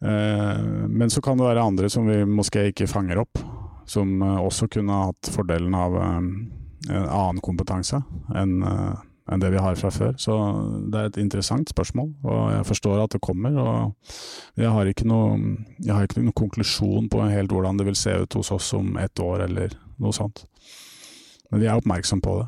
[0.03, 3.41] Eh, men så kan det være andre som vi måske ikke fanger opp,
[3.89, 6.31] som eh, også kunne hatt fordelen av en
[6.87, 7.99] annen kompetanse
[8.37, 8.61] enn
[9.27, 10.13] enn det vi har fra før.
[10.19, 10.35] Så
[10.87, 13.57] det er et interessant spørsmål, og jeg forstår at det kommer.
[13.59, 14.13] og
[14.55, 18.73] Jeg har ikke noen noe konklusjon på helt hvordan det vil se ut hos oss
[18.77, 20.45] om ett år eller noe sånt.
[21.51, 22.47] Men vi er oppmerksom på det.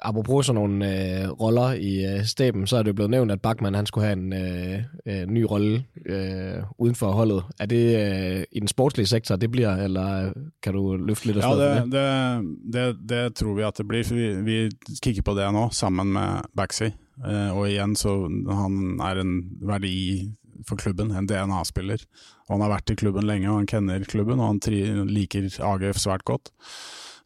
[0.00, 3.40] Apropos sådan nogle øh, roller i øh, staben, så er det jo blevet nævnt, at
[3.40, 7.44] Bachmann han skulle have en øh, øh, ny rolle øh, uden for holdet.
[7.60, 10.32] Er det øh, i den sportslige sektor, det bliver, eller
[10.62, 12.42] kan du løfte lidt af ja, det, det?
[12.72, 14.70] Det, det, tror vi, at det bliver, for vi, vi
[15.02, 16.90] kigger på det nå, sammen med Baxi.
[17.18, 20.30] Uh, og igjen, så han er en verdi
[20.68, 22.04] for klubben, en DNA-spiller.
[22.46, 25.48] Og han har vært i klubben lenge, og han kjenner klubben, og han tri, liker
[25.64, 26.52] AGF svært godt.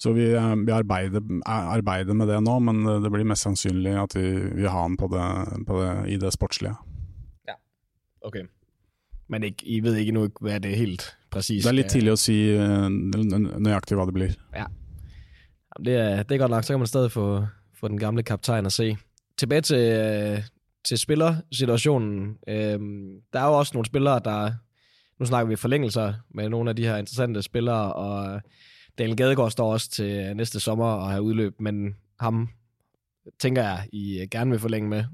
[0.02, 4.16] Så vi, eh, vi arbeider, arbeider, med det nå, men det blir mest sannsynlig at
[4.18, 4.24] vi,
[4.58, 5.26] vil har han på det,
[5.68, 6.74] på det, i det sportslige.
[7.46, 7.54] Ja,
[8.26, 8.40] ok.
[9.30, 12.16] Men ikke, I vet ikke noe hva det er helt presis Det er litt tidlig
[12.16, 14.34] å si eh, nøyaktig hva det blir.
[14.56, 14.66] Ja,
[15.78, 16.66] det er, det er godt nok.
[16.66, 17.28] Så kan man stadig få,
[17.78, 18.90] få den gamle kaptein å se.
[19.38, 20.50] Tilbake til, øh,
[20.82, 22.18] til spillersituasjonen.
[22.42, 24.60] Der er jo også noen spillere der
[25.20, 27.92] Nå snakker vi forlengelser med noen av de her interessante spillere.
[27.94, 28.40] og
[28.98, 32.48] Daniel Gadegaard står også til næste sommer og har udløb, men ham
[33.38, 35.04] tænker jeg, I gerne vil forlænge med.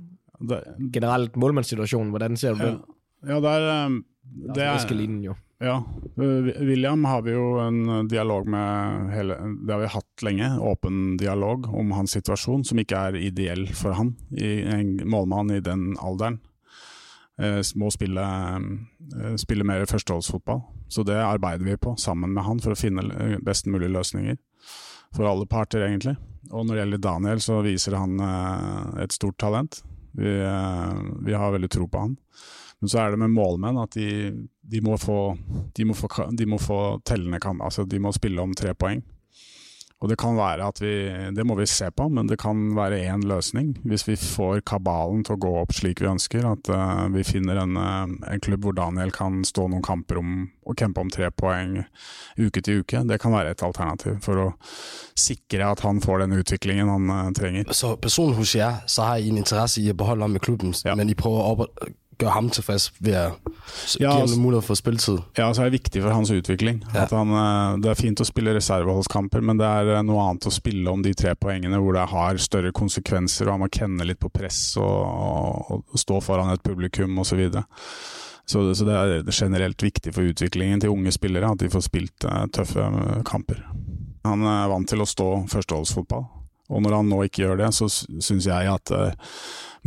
[0.92, 2.70] Generelt målmandssituationen, hvordan ser du ja.
[2.70, 2.80] den?
[3.26, 4.04] Ja, der, um,
[4.54, 4.94] det er...
[4.94, 5.34] Linjen, jo.
[5.58, 5.80] Ja.
[6.62, 9.34] William har vi jo en dialog med hele
[9.66, 10.50] Det har vi hatt lenge.
[10.62, 14.14] Åpen dialog om hans situasjon, som ikke er ideell for han.
[14.30, 16.38] I en målmann i den alderen.
[17.38, 20.62] Eh, må spille, eh, spille mer førsteholdsfotball.
[20.88, 24.38] Så det arbeider vi på sammen med han for å finne best mulige løsninger.
[25.14, 26.16] For alle parter, egentlig.
[26.50, 29.82] Og når det gjelder Daniel, så viser han eh, et stort talent.
[30.18, 30.30] Vi,
[31.22, 32.16] vi har veldig tro på han.
[32.80, 34.32] Men så er det med målmenn at de,
[34.62, 35.36] de, må, få,
[35.74, 37.62] de, må, få, de må få tellende kamp.
[37.62, 39.02] Altså de må spille om tre poeng.
[39.98, 40.92] Og det kan være at vi
[41.34, 43.74] Det må vi se på, men det kan være én løsning.
[43.82, 47.58] Hvis vi får kabalen til å gå opp slik vi ønsker, at uh, vi finner
[47.64, 50.36] en, uh, en, klubb hvor Daniel kan stå noen kamper om
[50.68, 51.80] og kjempe om tre poeng
[52.38, 53.02] uke til uke.
[53.08, 54.48] Det kan være et alternativ for å
[55.18, 57.72] sikre at han får den utviklingen han uh, trenger.
[57.74, 60.76] Så personlig hos jer, så har jeg en interesse i å beholde ham med klubben,
[60.86, 60.94] ja.
[60.94, 61.66] men de prøver å
[62.24, 65.20] gjøre ham tilfreds ved gi ja, ham mulighet for spilletid.
[65.38, 66.80] Ja, så er det viktig for hans utvikling.
[66.94, 67.06] Ja.
[67.12, 70.54] Han, eh, det er fint å spille reserveholdskamper, men det er eh, noe annet å
[70.54, 74.20] spille om de tre poengene hvor det har større konsekvenser, og han må kjenne litt
[74.22, 77.44] på press og, og stå foran et publikum osv.
[77.48, 77.62] Så,
[78.48, 82.26] så, så det er generelt viktig for utviklingen til unge spillere at de får spilt
[82.28, 82.86] uh, tøffe
[83.28, 83.62] kamper.
[84.28, 86.24] Han er vant til å stå førsteholdsfotball,
[86.68, 89.32] og når han nå ikke gjør det, så syns jeg at uh,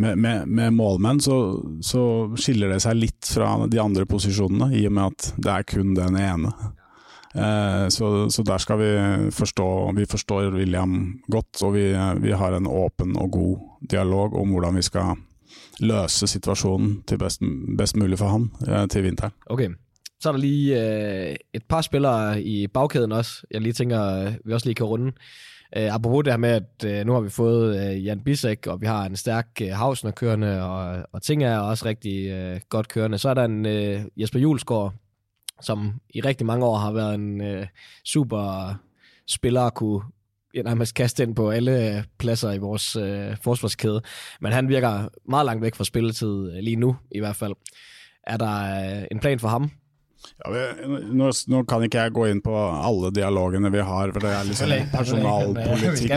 [0.01, 1.37] med, med, med målmenn så,
[1.83, 2.03] så,
[2.39, 5.93] skiller det seg litt fra de andre posisjonene, i og med at det er kun
[5.97, 6.53] den ene.
[7.35, 8.87] Eh, så, så, der skal vi
[9.31, 11.85] forstå Vi forstår William godt, og vi,
[12.19, 15.15] vi, har en åpen og god dialog om hvordan vi skal
[15.79, 17.41] løse situasjonen til best,
[17.77, 19.31] best mulig for han eh, til vinteren.
[19.45, 19.69] Okay.
[20.21, 24.67] Så er der lige et par spillere i bagkæden også, jeg lige tænker, vi også
[24.67, 25.11] lige kan runde.
[25.77, 28.81] Uh, apropos det her med, at uh, nu har vi fået uh, Jan Bisek, og
[28.81, 32.87] vi har en stærk uh, Hausner kørende, og, og ting er også rigtig uh, godt
[32.87, 33.17] kørende.
[33.17, 34.93] Så er der en uh, Jesper Julesgaard,
[35.61, 37.65] som i rigtig mange år har været en uh,
[38.05, 38.75] super
[39.27, 40.01] spiller at kunne
[40.53, 44.01] ja, nærmest kaste ind på alle pladser i vores øh, forsvarskæde.
[44.41, 47.53] Men han virker meget langt væk fra spilletid, lige nu i hvert fald.
[48.23, 49.71] Er der øh, en plan for ham?
[50.41, 54.31] Ja, nå, nå, kan ikke jeg gå inn på alle dialogene vi har, for det
[54.33, 56.11] er liksom personalpolitikk.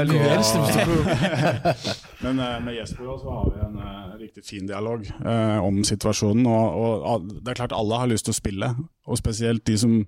[2.24, 6.46] Men uh, med Jesper også har vi en uh, riktig fin dialog uh, om situasjonen.
[6.48, 8.68] Og, og, det er klart alle har lyst til å spille,
[9.04, 9.98] og spesielt de som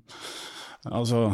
[0.94, 1.32] Altså,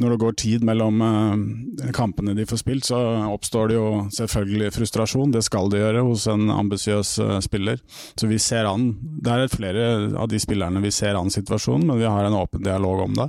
[0.00, 2.98] når det går tid mellom uh, kampene de får spilt, så
[3.30, 5.34] oppstår det jo selvfølgelig frustrasjon.
[5.34, 7.78] Det skal det gjøre hos en ambisiøs uh, spiller.
[8.18, 9.86] Så vi ser an Det er flere
[10.18, 13.28] av de spillerne vi ser an situasjonen, men vi har en åpen dialog om det.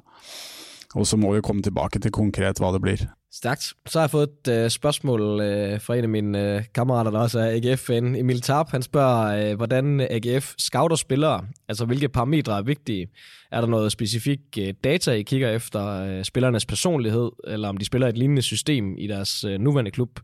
[0.96, 3.06] Og så må vi komme tilbake til konkret hva det blir.
[3.36, 3.74] Stærkt.
[3.86, 7.20] Så har jeg fået et øh, spørgsmål øh, fra en af mine øh, kammerater, der
[7.20, 8.16] også er AGF-fan.
[8.16, 13.08] Emil Tarp, han spørger, øh, hvordan AGF scouter spillere, altså hvilke parametre er vigtige.
[13.52, 17.86] Er der noget specifik øh, data, I kigger efter øh, spillernes personlighed, eller om de
[17.86, 20.20] spiller et lignende system i deres øh, nuværende klub?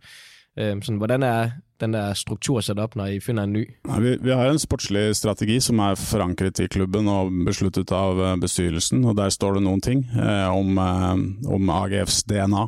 [0.59, 3.63] Uh, sånn, hvordan er den der struktur satt opp når I finner en ny?
[4.03, 8.37] Vi, vi, har en sportslig strategi som er forankret i klubben og besluttet av eh,
[8.41, 9.03] bestyrelsen.
[9.07, 11.23] og Der står det noen ting eh, om, eh,
[11.55, 12.65] om, AGFs DNA.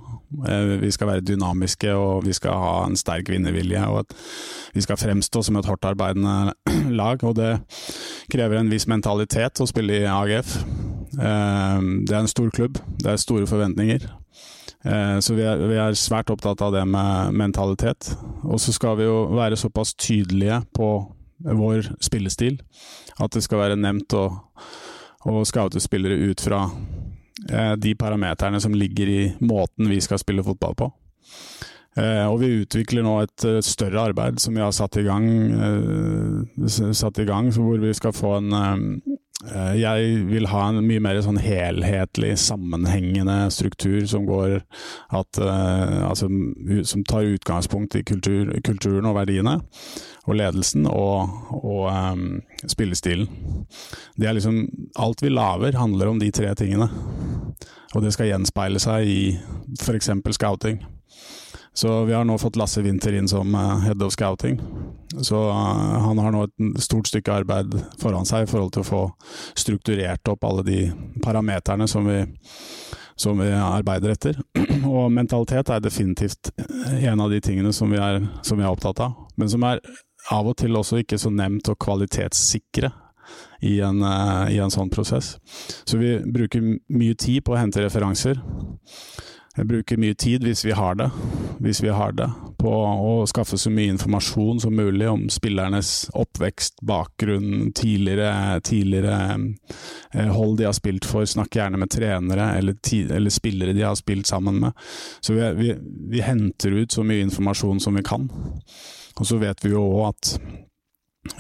[0.49, 3.83] Eh, vi skal være dynamiske og vi skal ha en sterk vinnervilje.
[3.87, 4.17] og at
[4.73, 6.55] Vi skal fremstå som et hardtarbeidende
[7.01, 7.23] lag.
[7.23, 7.53] og Det
[8.33, 10.57] krever en viss mentalitet å spille i AGF.
[11.13, 14.07] Det er en stor klubb, det er store forventninger.
[14.83, 18.11] Eh, så vi er, vi er, svært opptatt av det med mentalitet.
[18.43, 20.89] Og så skal vi jo være såpass tydelige på
[21.43, 22.61] vår spillestil
[23.19, 24.25] at det skal være nevnt å,
[25.27, 26.65] å scoute spillere ut fra
[27.49, 30.91] eh, de parameterne som ligger i måten vi skal spille fotball på.
[31.99, 35.27] Eh, og vi utvikler nå et større arbeid som vi har satt i gang,
[36.67, 38.55] satt i gang hvor vi skal få en
[39.75, 44.61] jeg vil ha en mye mer sånn helhetlig, sammenhengende struktur som går
[45.11, 46.29] at, uh, altså,
[46.87, 49.57] Som tar utgangspunkt i kultur, kulturen og verdiene,
[50.23, 51.27] og ledelsen, og,
[51.59, 53.27] og um, spillestilen.
[54.15, 54.63] Det er liksom
[54.95, 56.87] Alt vi lager, handler om de tre tingene.
[57.93, 59.21] Og det skal gjenspeile seg i
[59.81, 60.09] f.eks.
[60.37, 60.79] scouting.
[61.73, 64.59] Så vi har nå fått Lasse Winther inn som uh, head of scouting.
[65.21, 65.55] Så uh,
[66.05, 69.01] han har nå et stort stykke arbeid foran seg i forhold til å få
[69.57, 70.79] strukturert opp alle de
[71.23, 72.19] parameterne som vi,
[73.15, 74.37] som vi arbeider etter.
[74.85, 76.53] Og mentalitet er definitivt
[76.93, 79.81] en av de tingene som vi, er, som vi er opptatt av, men som er
[80.31, 82.93] av og til også ikke så nevnt å kvalitetssikre.
[83.63, 85.37] I en, I en sånn prosess.
[85.87, 86.61] Så vi bruker
[86.91, 88.41] mye tid på å hente referanser.
[89.53, 91.11] Jeg bruker mye tid, hvis vi har det,
[91.61, 92.25] hvis vi har det,
[92.57, 99.19] på å skaffe så mye informasjon som mulig om spillernes oppvekst, bakgrunn, tidligere, tidligere
[100.15, 101.27] eh, hold de har spilt for.
[101.29, 104.73] Snakk gjerne med trenere eller, eller, spillere de har spilt sammen med.
[105.21, 105.69] Så vi, vi,
[106.15, 108.25] vi henter ut så mye informasjon som vi kan.
[109.19, 110.33] Og så vet vi jo òg at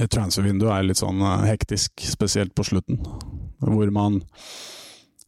[0.05, 3.01] et transfervindu er litt sånn eh, hektisk, spesielt på slutten,
[3.63, 4.21] hvor man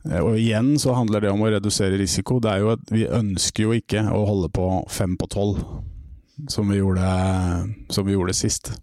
[0.05, 2.37] og igjen så handler det om å redusere risiko.
[2.43, 5.63] Det er jo at Vi ønsker jo ikke å holde på fem på tolv,
[6.51, 7.07] som, vi gjorde,
[7.89, 8.73] som vi gjorde sist.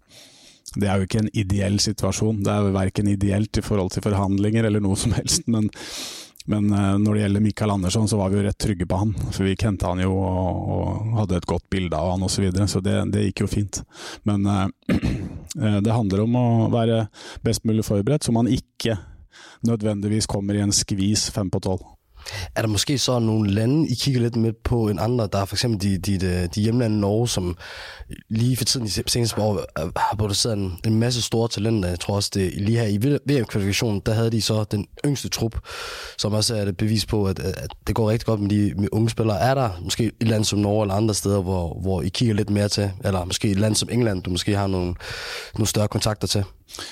[0.73, 2.41] Det er jo ikke en ideell situasjon.
[2.43, 5.71] Det er jo verken ideelt i forhold til forhandlinger eller noe som helst, men
[6.45, 9.13] Men uh, når det gjelder Mikael Andersson, så var vi jo rett trygge på han.
[9.31, 12.35] For vi kjente han jo og, og hadde et godt bilde av han osv.
[12.35, 13.79] Så, videre, så det, det, gikk jo fint.
[14.27, 14.67] Men uh,
[15.85, 17.05] det handler om å være
[17.47, 18.97] best mulig forberedt, så man ikke
[19.67, 21.79] nødvendigvis kommer i en skvis fem på tolv.
[22.55, 25.29] Er der måske så nogle lande, I kigger lidt med på en andre?
[25.31, 27.57] Der er for eksempel de, de, de, de hjemlande Norge, som
[28.29, 29.65] lige for tiden i seneste år
[29.97, 31.89] har produceret en, en masse store talenter.
[31.89, 35.59] Jeg tror også, det lige her i VM-kvalifikationen, der havde de så den yngste trup,
[36.17, 38.87] som også er et bevis på, at, at det går rigtig godt med de med
[38.91, 39.39] unge spillere.
[39.39, 42.49] Er der måske et land som Norge eller andre steder, hvor, hvor I kigger lidt
[42.49, 42.91] mere til?
[43.03, 44.95] Eller måske et land som England, du måske har nogle,
[45.55, 46.43] nogle større kontakter til?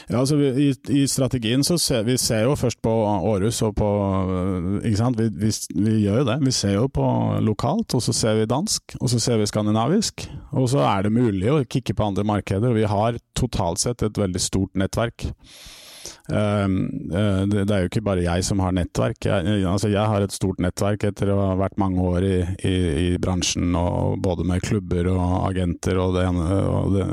[0.09, 2.91] Ja, altså i, i, strategien så ser vi ser jo først på
[3.32, 3.89] Århus og på
[4.84, 5.19] Ikke sant.
[5.19, 6.38] Vi, vi, vi, gjør jo det.
[6.45, 7.07] Vi ser jo på
[7.41, 10.28] lokalt, og så ser vi dansk, og så ser vi skandinavisk.
[10.51, 12.72] Og så er det mulig å kikke på andre markeder.
[12.72, 15.30] og Vi har totalt sett et veldig stort nettverk.
[16.32, 16.78] Ehm,
[17.12, 19.20] eh, det er jo ikke bare jeg som har nettverk.
[19.28, 22.38] Jeg, altså jeg har et stort nettverk etter å ha vært mange år i,
[22.68, 22.76] i,
[23.06, 23.76] i bransjen,
[24.24, 27.08] både med klubber og agenter og det ene og, det,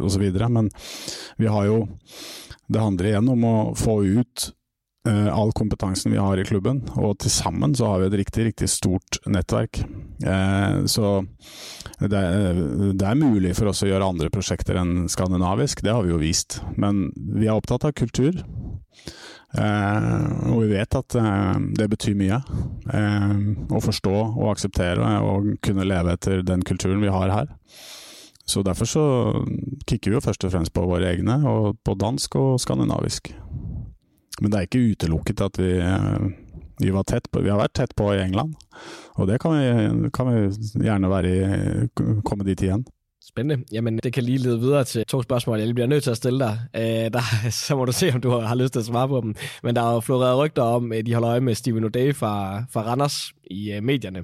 [0.00, 0.50] og så videre.
[0.52, 0.70] Men
[1.38, 1.86] vi har jo
[2.68, 4.50] Det handler igjen om å få ut
[5.08, 8.68] all kompetansen vi har i klubben, og til sammen så har vi et riktig, riktig
[8.72, 9.80] stort nettverk.
[10.24, 11.20] Uh, så
[12.02, 12.58] det er,
[12.92, 16.20] det er, mulig for oss å gjøre andre prosjekter enn skandinavisk, det har vi jo
[16.22, 16.60] vist.
[16.76, 18.42] Men vi er opptatt av kultur.
[19.56, 22.40] Eh, og vi vet at eh, det betyr mye.
[22.92, 23.32] Eh,
[23.72, 27.54] å forstå og akseptere og kunne leve etter den kulturen vi har her.
[28.48, 29.04] Så derfor så
[29.88, 33.32] kikker vi jo først og fremst på våre egne, og på dansk og skandinavisk.
[34.40, 36.28] Men det er ikke utelukket at vi eh,
[36.80, 36.92] vi,
[37.32, 38.54] på, vi har vært tett på i England,
[39.18, 41.88] og det kan vi, kan vi gjerne være i,
[42.24, 42.86] komme dit igjen.
[43.28, 43.64] Spændende.
[43.72, 46.38] Jamen, det kan lige lede videre til to spørgsmål, jeg bliver nødt til at stille
[46.38, 46.58] dig.
[46.74, 47.20] Øh, der,
[47.66, 49.34] så må du se, om du har lyst til at svare på dem.
[49.62, 52.64] Men der er jo floreret rygter om, at de holder øje med Steven O'Day fra,
[52.70, 54.18] fra Randers i øh, medierne.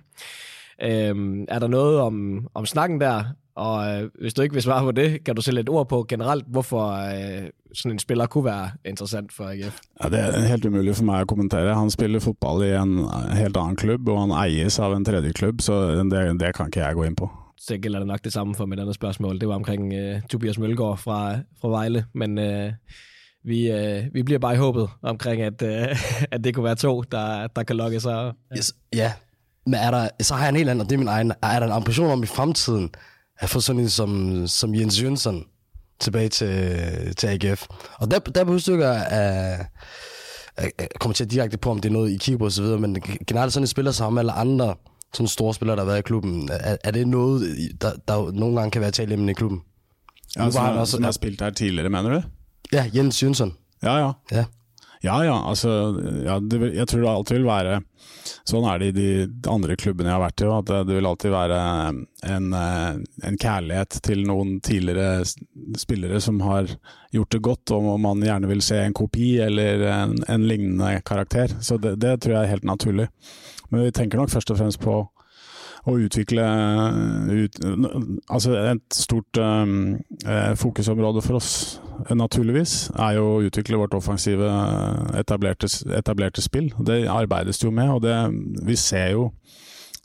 [0.82, 3.24] Øh, er der noget om, om snakken der?
[3.56, 6.04] Og øh, hvis du ikke vil svare på det, kan du sætte lidt ord på
[6.08, 9.78] generelt, hvorfor øh, sådan en spiller kunne være interessant for AGF?
[10.02, 11.76] Ja, det er helt umulig for meg å kommentere.
[11.78, 12.98] Han spiller fotball i en
[13.38, 16.82] helt annen klubb, og han eies av en tredje klubb, så det, det kan ikke
[16.82, 17.30] jeg gå inn på.
[17.60, 19.38] Så gælder det nok det samme for mit andet spørgsmål.
[19.40, 22.74] Det var omkring uh, Tobias Mølgaard fra, fra Vejle, men uh,
[23.44, 27.02] vi, uh, vi bliver bare i håbet omkring, at, uh, at det kunne være to,
[27.02, 28.32] der, der kan lokke sig.
[28.56, 29.12] Yes, ja,
[29.66, 31.32] men er der, så har jeg en helt anden, og det er min egen.
[31.42, 32.90] Er der en ambition om i fremtiden,
[33.38, 35.44] at få sådan en som, som Jens Jønsson
[36.00, 37.66] tilbage til, til AGF.
[37.98, 38.62] Og der, der behøver du ikke
[41.14, 43.62] til at direkte på, om det er noget, I kigger på osv., men generelt sådan
[43.62, 44.74] en spiller som ham eller andre
[45.14, 48.56] sådan store spillere, der har været i klubben, er, er det noget, der, der nogle
[48.56, 49.60] gange kan være talt i klubben?
[50.36, 52.22] Ja, som, han også, som har spilt her tidligere, mener du?
[52.72, 53.52] Ja, Jens Jønsson.
[53.82, 54.12] Ja, ja.
[54.32, 54.44] Ja,
[55.04, 55.18] ja.
[55.26, 55.70] ja altså,
[56.24, 57.82] ja, det, jeg tror det alltid vil være
[58.44, 60.48] Sånn er det i de andre klubbene jeg har vært i.
[60.52, 61.58] At det vil alltid være
[62.28, 62.98] en, eh,
[63.28, 65.24] en kjærlighet til noen tidligere
[65.80, 66.68] spillere som har
[67.14, 71.56] gjort det godt, og man gjerne vil se en kopi eller en, en lignende karakter.
[71.64, 73.08] Så det, det tror jeg er helt naturlig.
[73.70, 75.00] Men vi tenker nok først og fremst på
[75.84, 76.44] å utvikle
[77.28, 77.58] ut,
[78.32, 79.98] Altså et stort um,
[80.60, 81.50] fokusområde for oss,
[82.14, 84.48] naturligvis, er jo å utvikle vårt offensive
[85.18, 86.72] etablerte, etablerte spill.
[86.86, 88.16] Det arbeides jo med, og det,
[88.66, 89.28] vi ser jo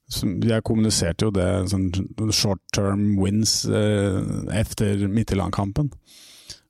[0.09, 1.91] jeg kommuniserte jo det sånn
[2.33, 4.17] short term wins eh,
[4.57, 5.91] etter Midtjylland-kampen.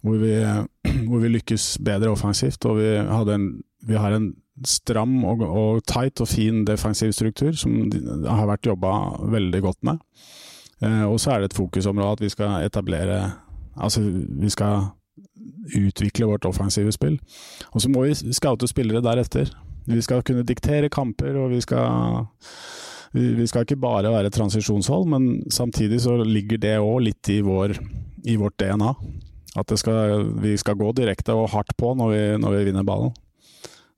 [0.04, 0.20] Hvor,
[1.08, 3.50] hvor, vi lykkes bedre offensivt, og vi, en,
[3.88, 4.34] vi har en
[4.68, 7.88] stram og, og, tight og fin defensiv struktur, som
[8.28, 8.94] har vært jobba
[9.32, 10.04] veldig godt med.
[10.84, 13.22] Eh, og så er det et fokusområde at vi skal etablere
[13.80, 14.90] Altså, vi skal
[15.76, 17.20] utvikle vårt offensive spill.
[17.74, 19.52] Og så må vi scoute spillere deretter.
[19.90, 22.38] Vi skal kunne diktere kamper, og vi skal
[23.12, 27.74] vi skal ikke bare være transisjonshold, men samtidig så ligger det òg litt i, vår,
[28.30, 28.92] i, vårt DNA.
[29.58, 33.16] At skal, vi skal gå direkte og hardt på når vi, når vi vinner ballen.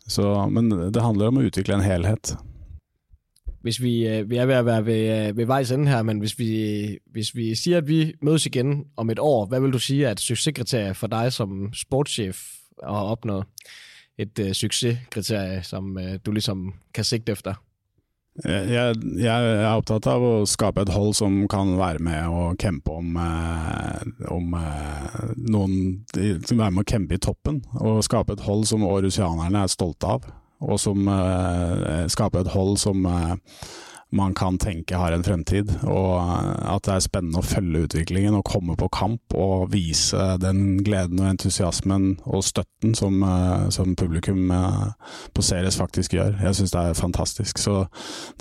[0.08, 2.38] Så, men det handler om å utvikle en helhet.
[3.62, 6.20] Hvis vi, øh, vi er ved at være ved, øh, ved vejs ende her, men
[6.20, 9.80] hvis vi, hvis vi siger, at vi mødes igen om et år, hvad vil du
[9.80, 12.41] sige er et succeskriterie for dig som sportschef
[12.84, 13.43] at opnå
[14.18, 17.53] et øh, succeskriterie, som øh, du ligesom kan sigte efter?
[18.45, 22.93] Jeg, jeg, er opptatt av å skape et hold som kan være med og kjempe
[22.95, 25.18] om, eh, om eh,
[25.51, 25.74] noen
[26.16, 27.59] være med å kjempe i toppen.
[27.84, 30.30] Og skape et hold som årusianerne er stolte av.
[30.62, 33.07] Og som uh, skaper et hold som
[34.12, 35.72] man kan tenke har en fremtid.
[35.88, 40.82] Og at det er spennende å følge utviklingen og komme på kamp og vise den
[40.84, 43.24] gleden og entusiasmen og støtten som,
[43.72, 44.51] som publikum
[45.32, 46.36] på Ceres faktisk gjør.
[46.43, 47.62] Jeg syns det er fantastisk.
[47.62, 47.86] Så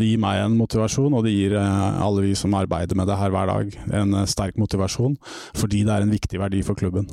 [0.00, 3.34] det gir meg en motivasjon, og det gir alle vi som arbeider med det her
[3.34, 5.18] hver dag, en sterk motivasjon.
[5.54, 7.06] Fordi det er en viktig verdi for klubben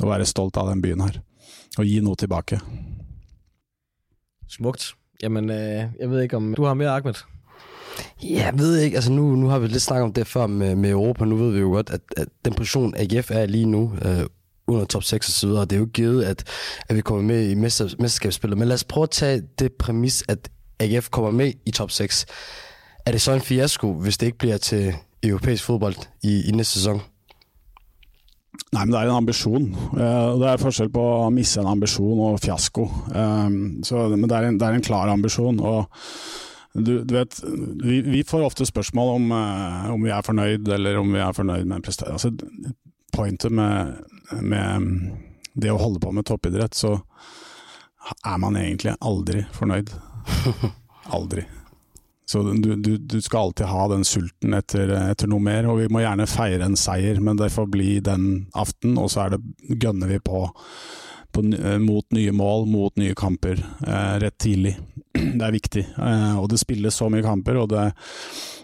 [0.00, 1.22] å være stolt av den byen her.
[1.78, 2.58] Og gi noe tilbake.
[4.50, 4.94] Smukt.
[5.22, 7.14] Jamen, øh, jeg ved ikke, om du har mere, Ahmed?
[8.22, 8.96] Ja, jeg ved ikke.
[8.96, 11.24] Altså nu, nu har vi lidt snakket om det før med, med Europa.
[11.24, 14.26] Nu ved vi jo godt, at, at den position AGF er lige nu, øh,
[14.66, 15.64] under top 6 og så videre.
[15.64, 16.44] Det er jo givet, at,
[16.88, 18.58] at vi kommer med i mester, mesterskabsspillet.
[18.58, 22.26] Men lad os prøve at tage det præmis, at AGF kommer med i top 6.
[23.06, 26.72] Er det så en fiasko, hvis det ikke bliver til europæisk fodbold i, i næste
[26.72, 27.00] sæson?
[28.70, 29.64] Nei, men det er en ambisjon.
[29.96, 32.84] Uh, det er forskjell på å misse en ambisjon og fiasko.
[33.10, 33.56] Um,
[33.86, 35.58] så, men det er, en, det er, en, klar ambisjon.
[35.58, 35.90] og
[36.74, 37.34] du, du vet,
[37.82, 41.34] vi, vi, får ofte spørsmål om, uh, om, vi er fornøyd, eller om vi er
[41.34, 42.14] fornøyd med en prestasjon.
[42.14, 42.76] Altså,
[43.10, 43.96] pointet med,
[44.38, 44.90] med,
[45.58, 46.94] det å holde på med toppidrett, så
[48.22, 49.90] er man egentlig aldri fornøyd.
[51.16, 51.42] Aldri.
[52.30, 55.88] Så du, du, du, skal alltid ha den sulten etter, etter, noe mer, og vi
[55.90, 59.40] må gjerne feire en seier, men det får bli den aften, og så det
[59.82, 60.44] gønner vi på,
[61.34, 61.42] på
[61.82, 64.76] mot nye mål, mot nye kamper, eh, rett tidlig.
[65.40, 65.82] Det er viktig.
[65.98, 67.88] Eh, og det spilles så mye kamper, og det,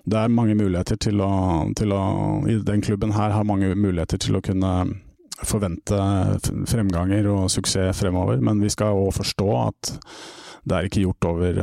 [0.07, 1.33] det er mange muligheter til å,
[1.75, 2.03] til å
[2.47, 4.77] I den klubben her har mange muligheter til å kunne
[5.43, 5.97] forvente
[6.67, 9.99] fremganger og suksess fremover, men vi skal òg forstå at
[10.67, 11.57] det er ikke gjort over eh,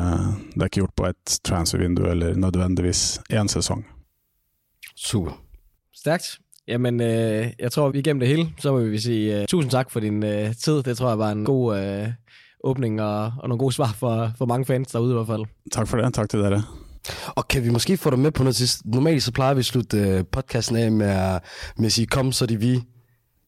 [0.53, 3.85] Det er ikke gjort på et transfervindu eller nødvendigvis én sesong.
[4.95, 5.41] Super.
[5.95, 6.39] Stærkt.
[6.67, 9.91] Jamen, øh, jeg tror, vi igennem det hele, så må vi sige tusen tusind tak
[9.91, 10.83] for din uh, tid.
[10.83, 12.13] Det tror jeg var en god åpning
[12.63, 15.45] åbning og, og nogle gode svar for, for mange fans derude i hvert fald.
[15.71, 16.13] Tak for det.
[16.13, 16.63] Tak til dere.
[17.35, 18.85] Og kan vi måske få dig med på noget sidst?
[18.85, 21.43] Normalt så plejer vi at slutte podcasten af med at,
[21.77, 22.81] med at sige, kom så de vi.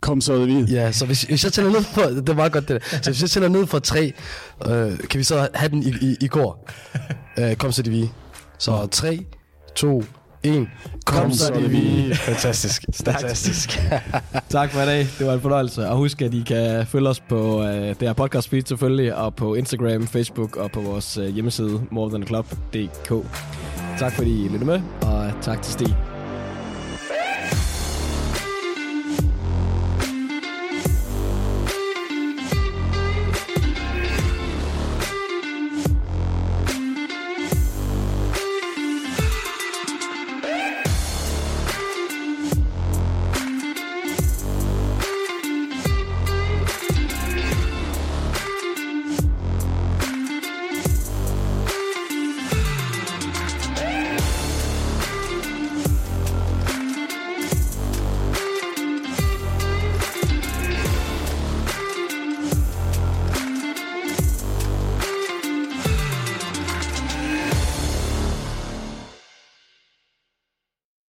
[0.01, 0.61] Kom så er vi.
[0.61, 2.97] Ja, så hvis, hvis jeg tæller ned for, det er meget godt det der.
[3.01, 4.13] Så hvis jeg tæller ned for tre,
[4.65, 6.69] øh, kan vi så have den i, i, i går.
[7.37, 8.09] Øh, kom så det vi.
[8.57, 9.25] Så tre,
[9.75, 10.03] to,
[10.43, 10.69] en.
[11.05, 12.13] Kom, kom så det vi.
[12.15, 12.85] Fantastisk.
[13.05, 13.69] Fantastisk.
[14.49, 15.07] tak for i dag.
[15.19, 15.87] Det var en fornøjelse.
[15.89, 19.35] Og husk, at I kan følge os på øh, det her podcast feed selvfølgelig, og
[19.35, 23.13] på Instagram, Facebook og på vores øh, hjemmeside morethanaclub.dk.
[23.99, 26.14] Tak fordi I lyttede med, og tak til Stig.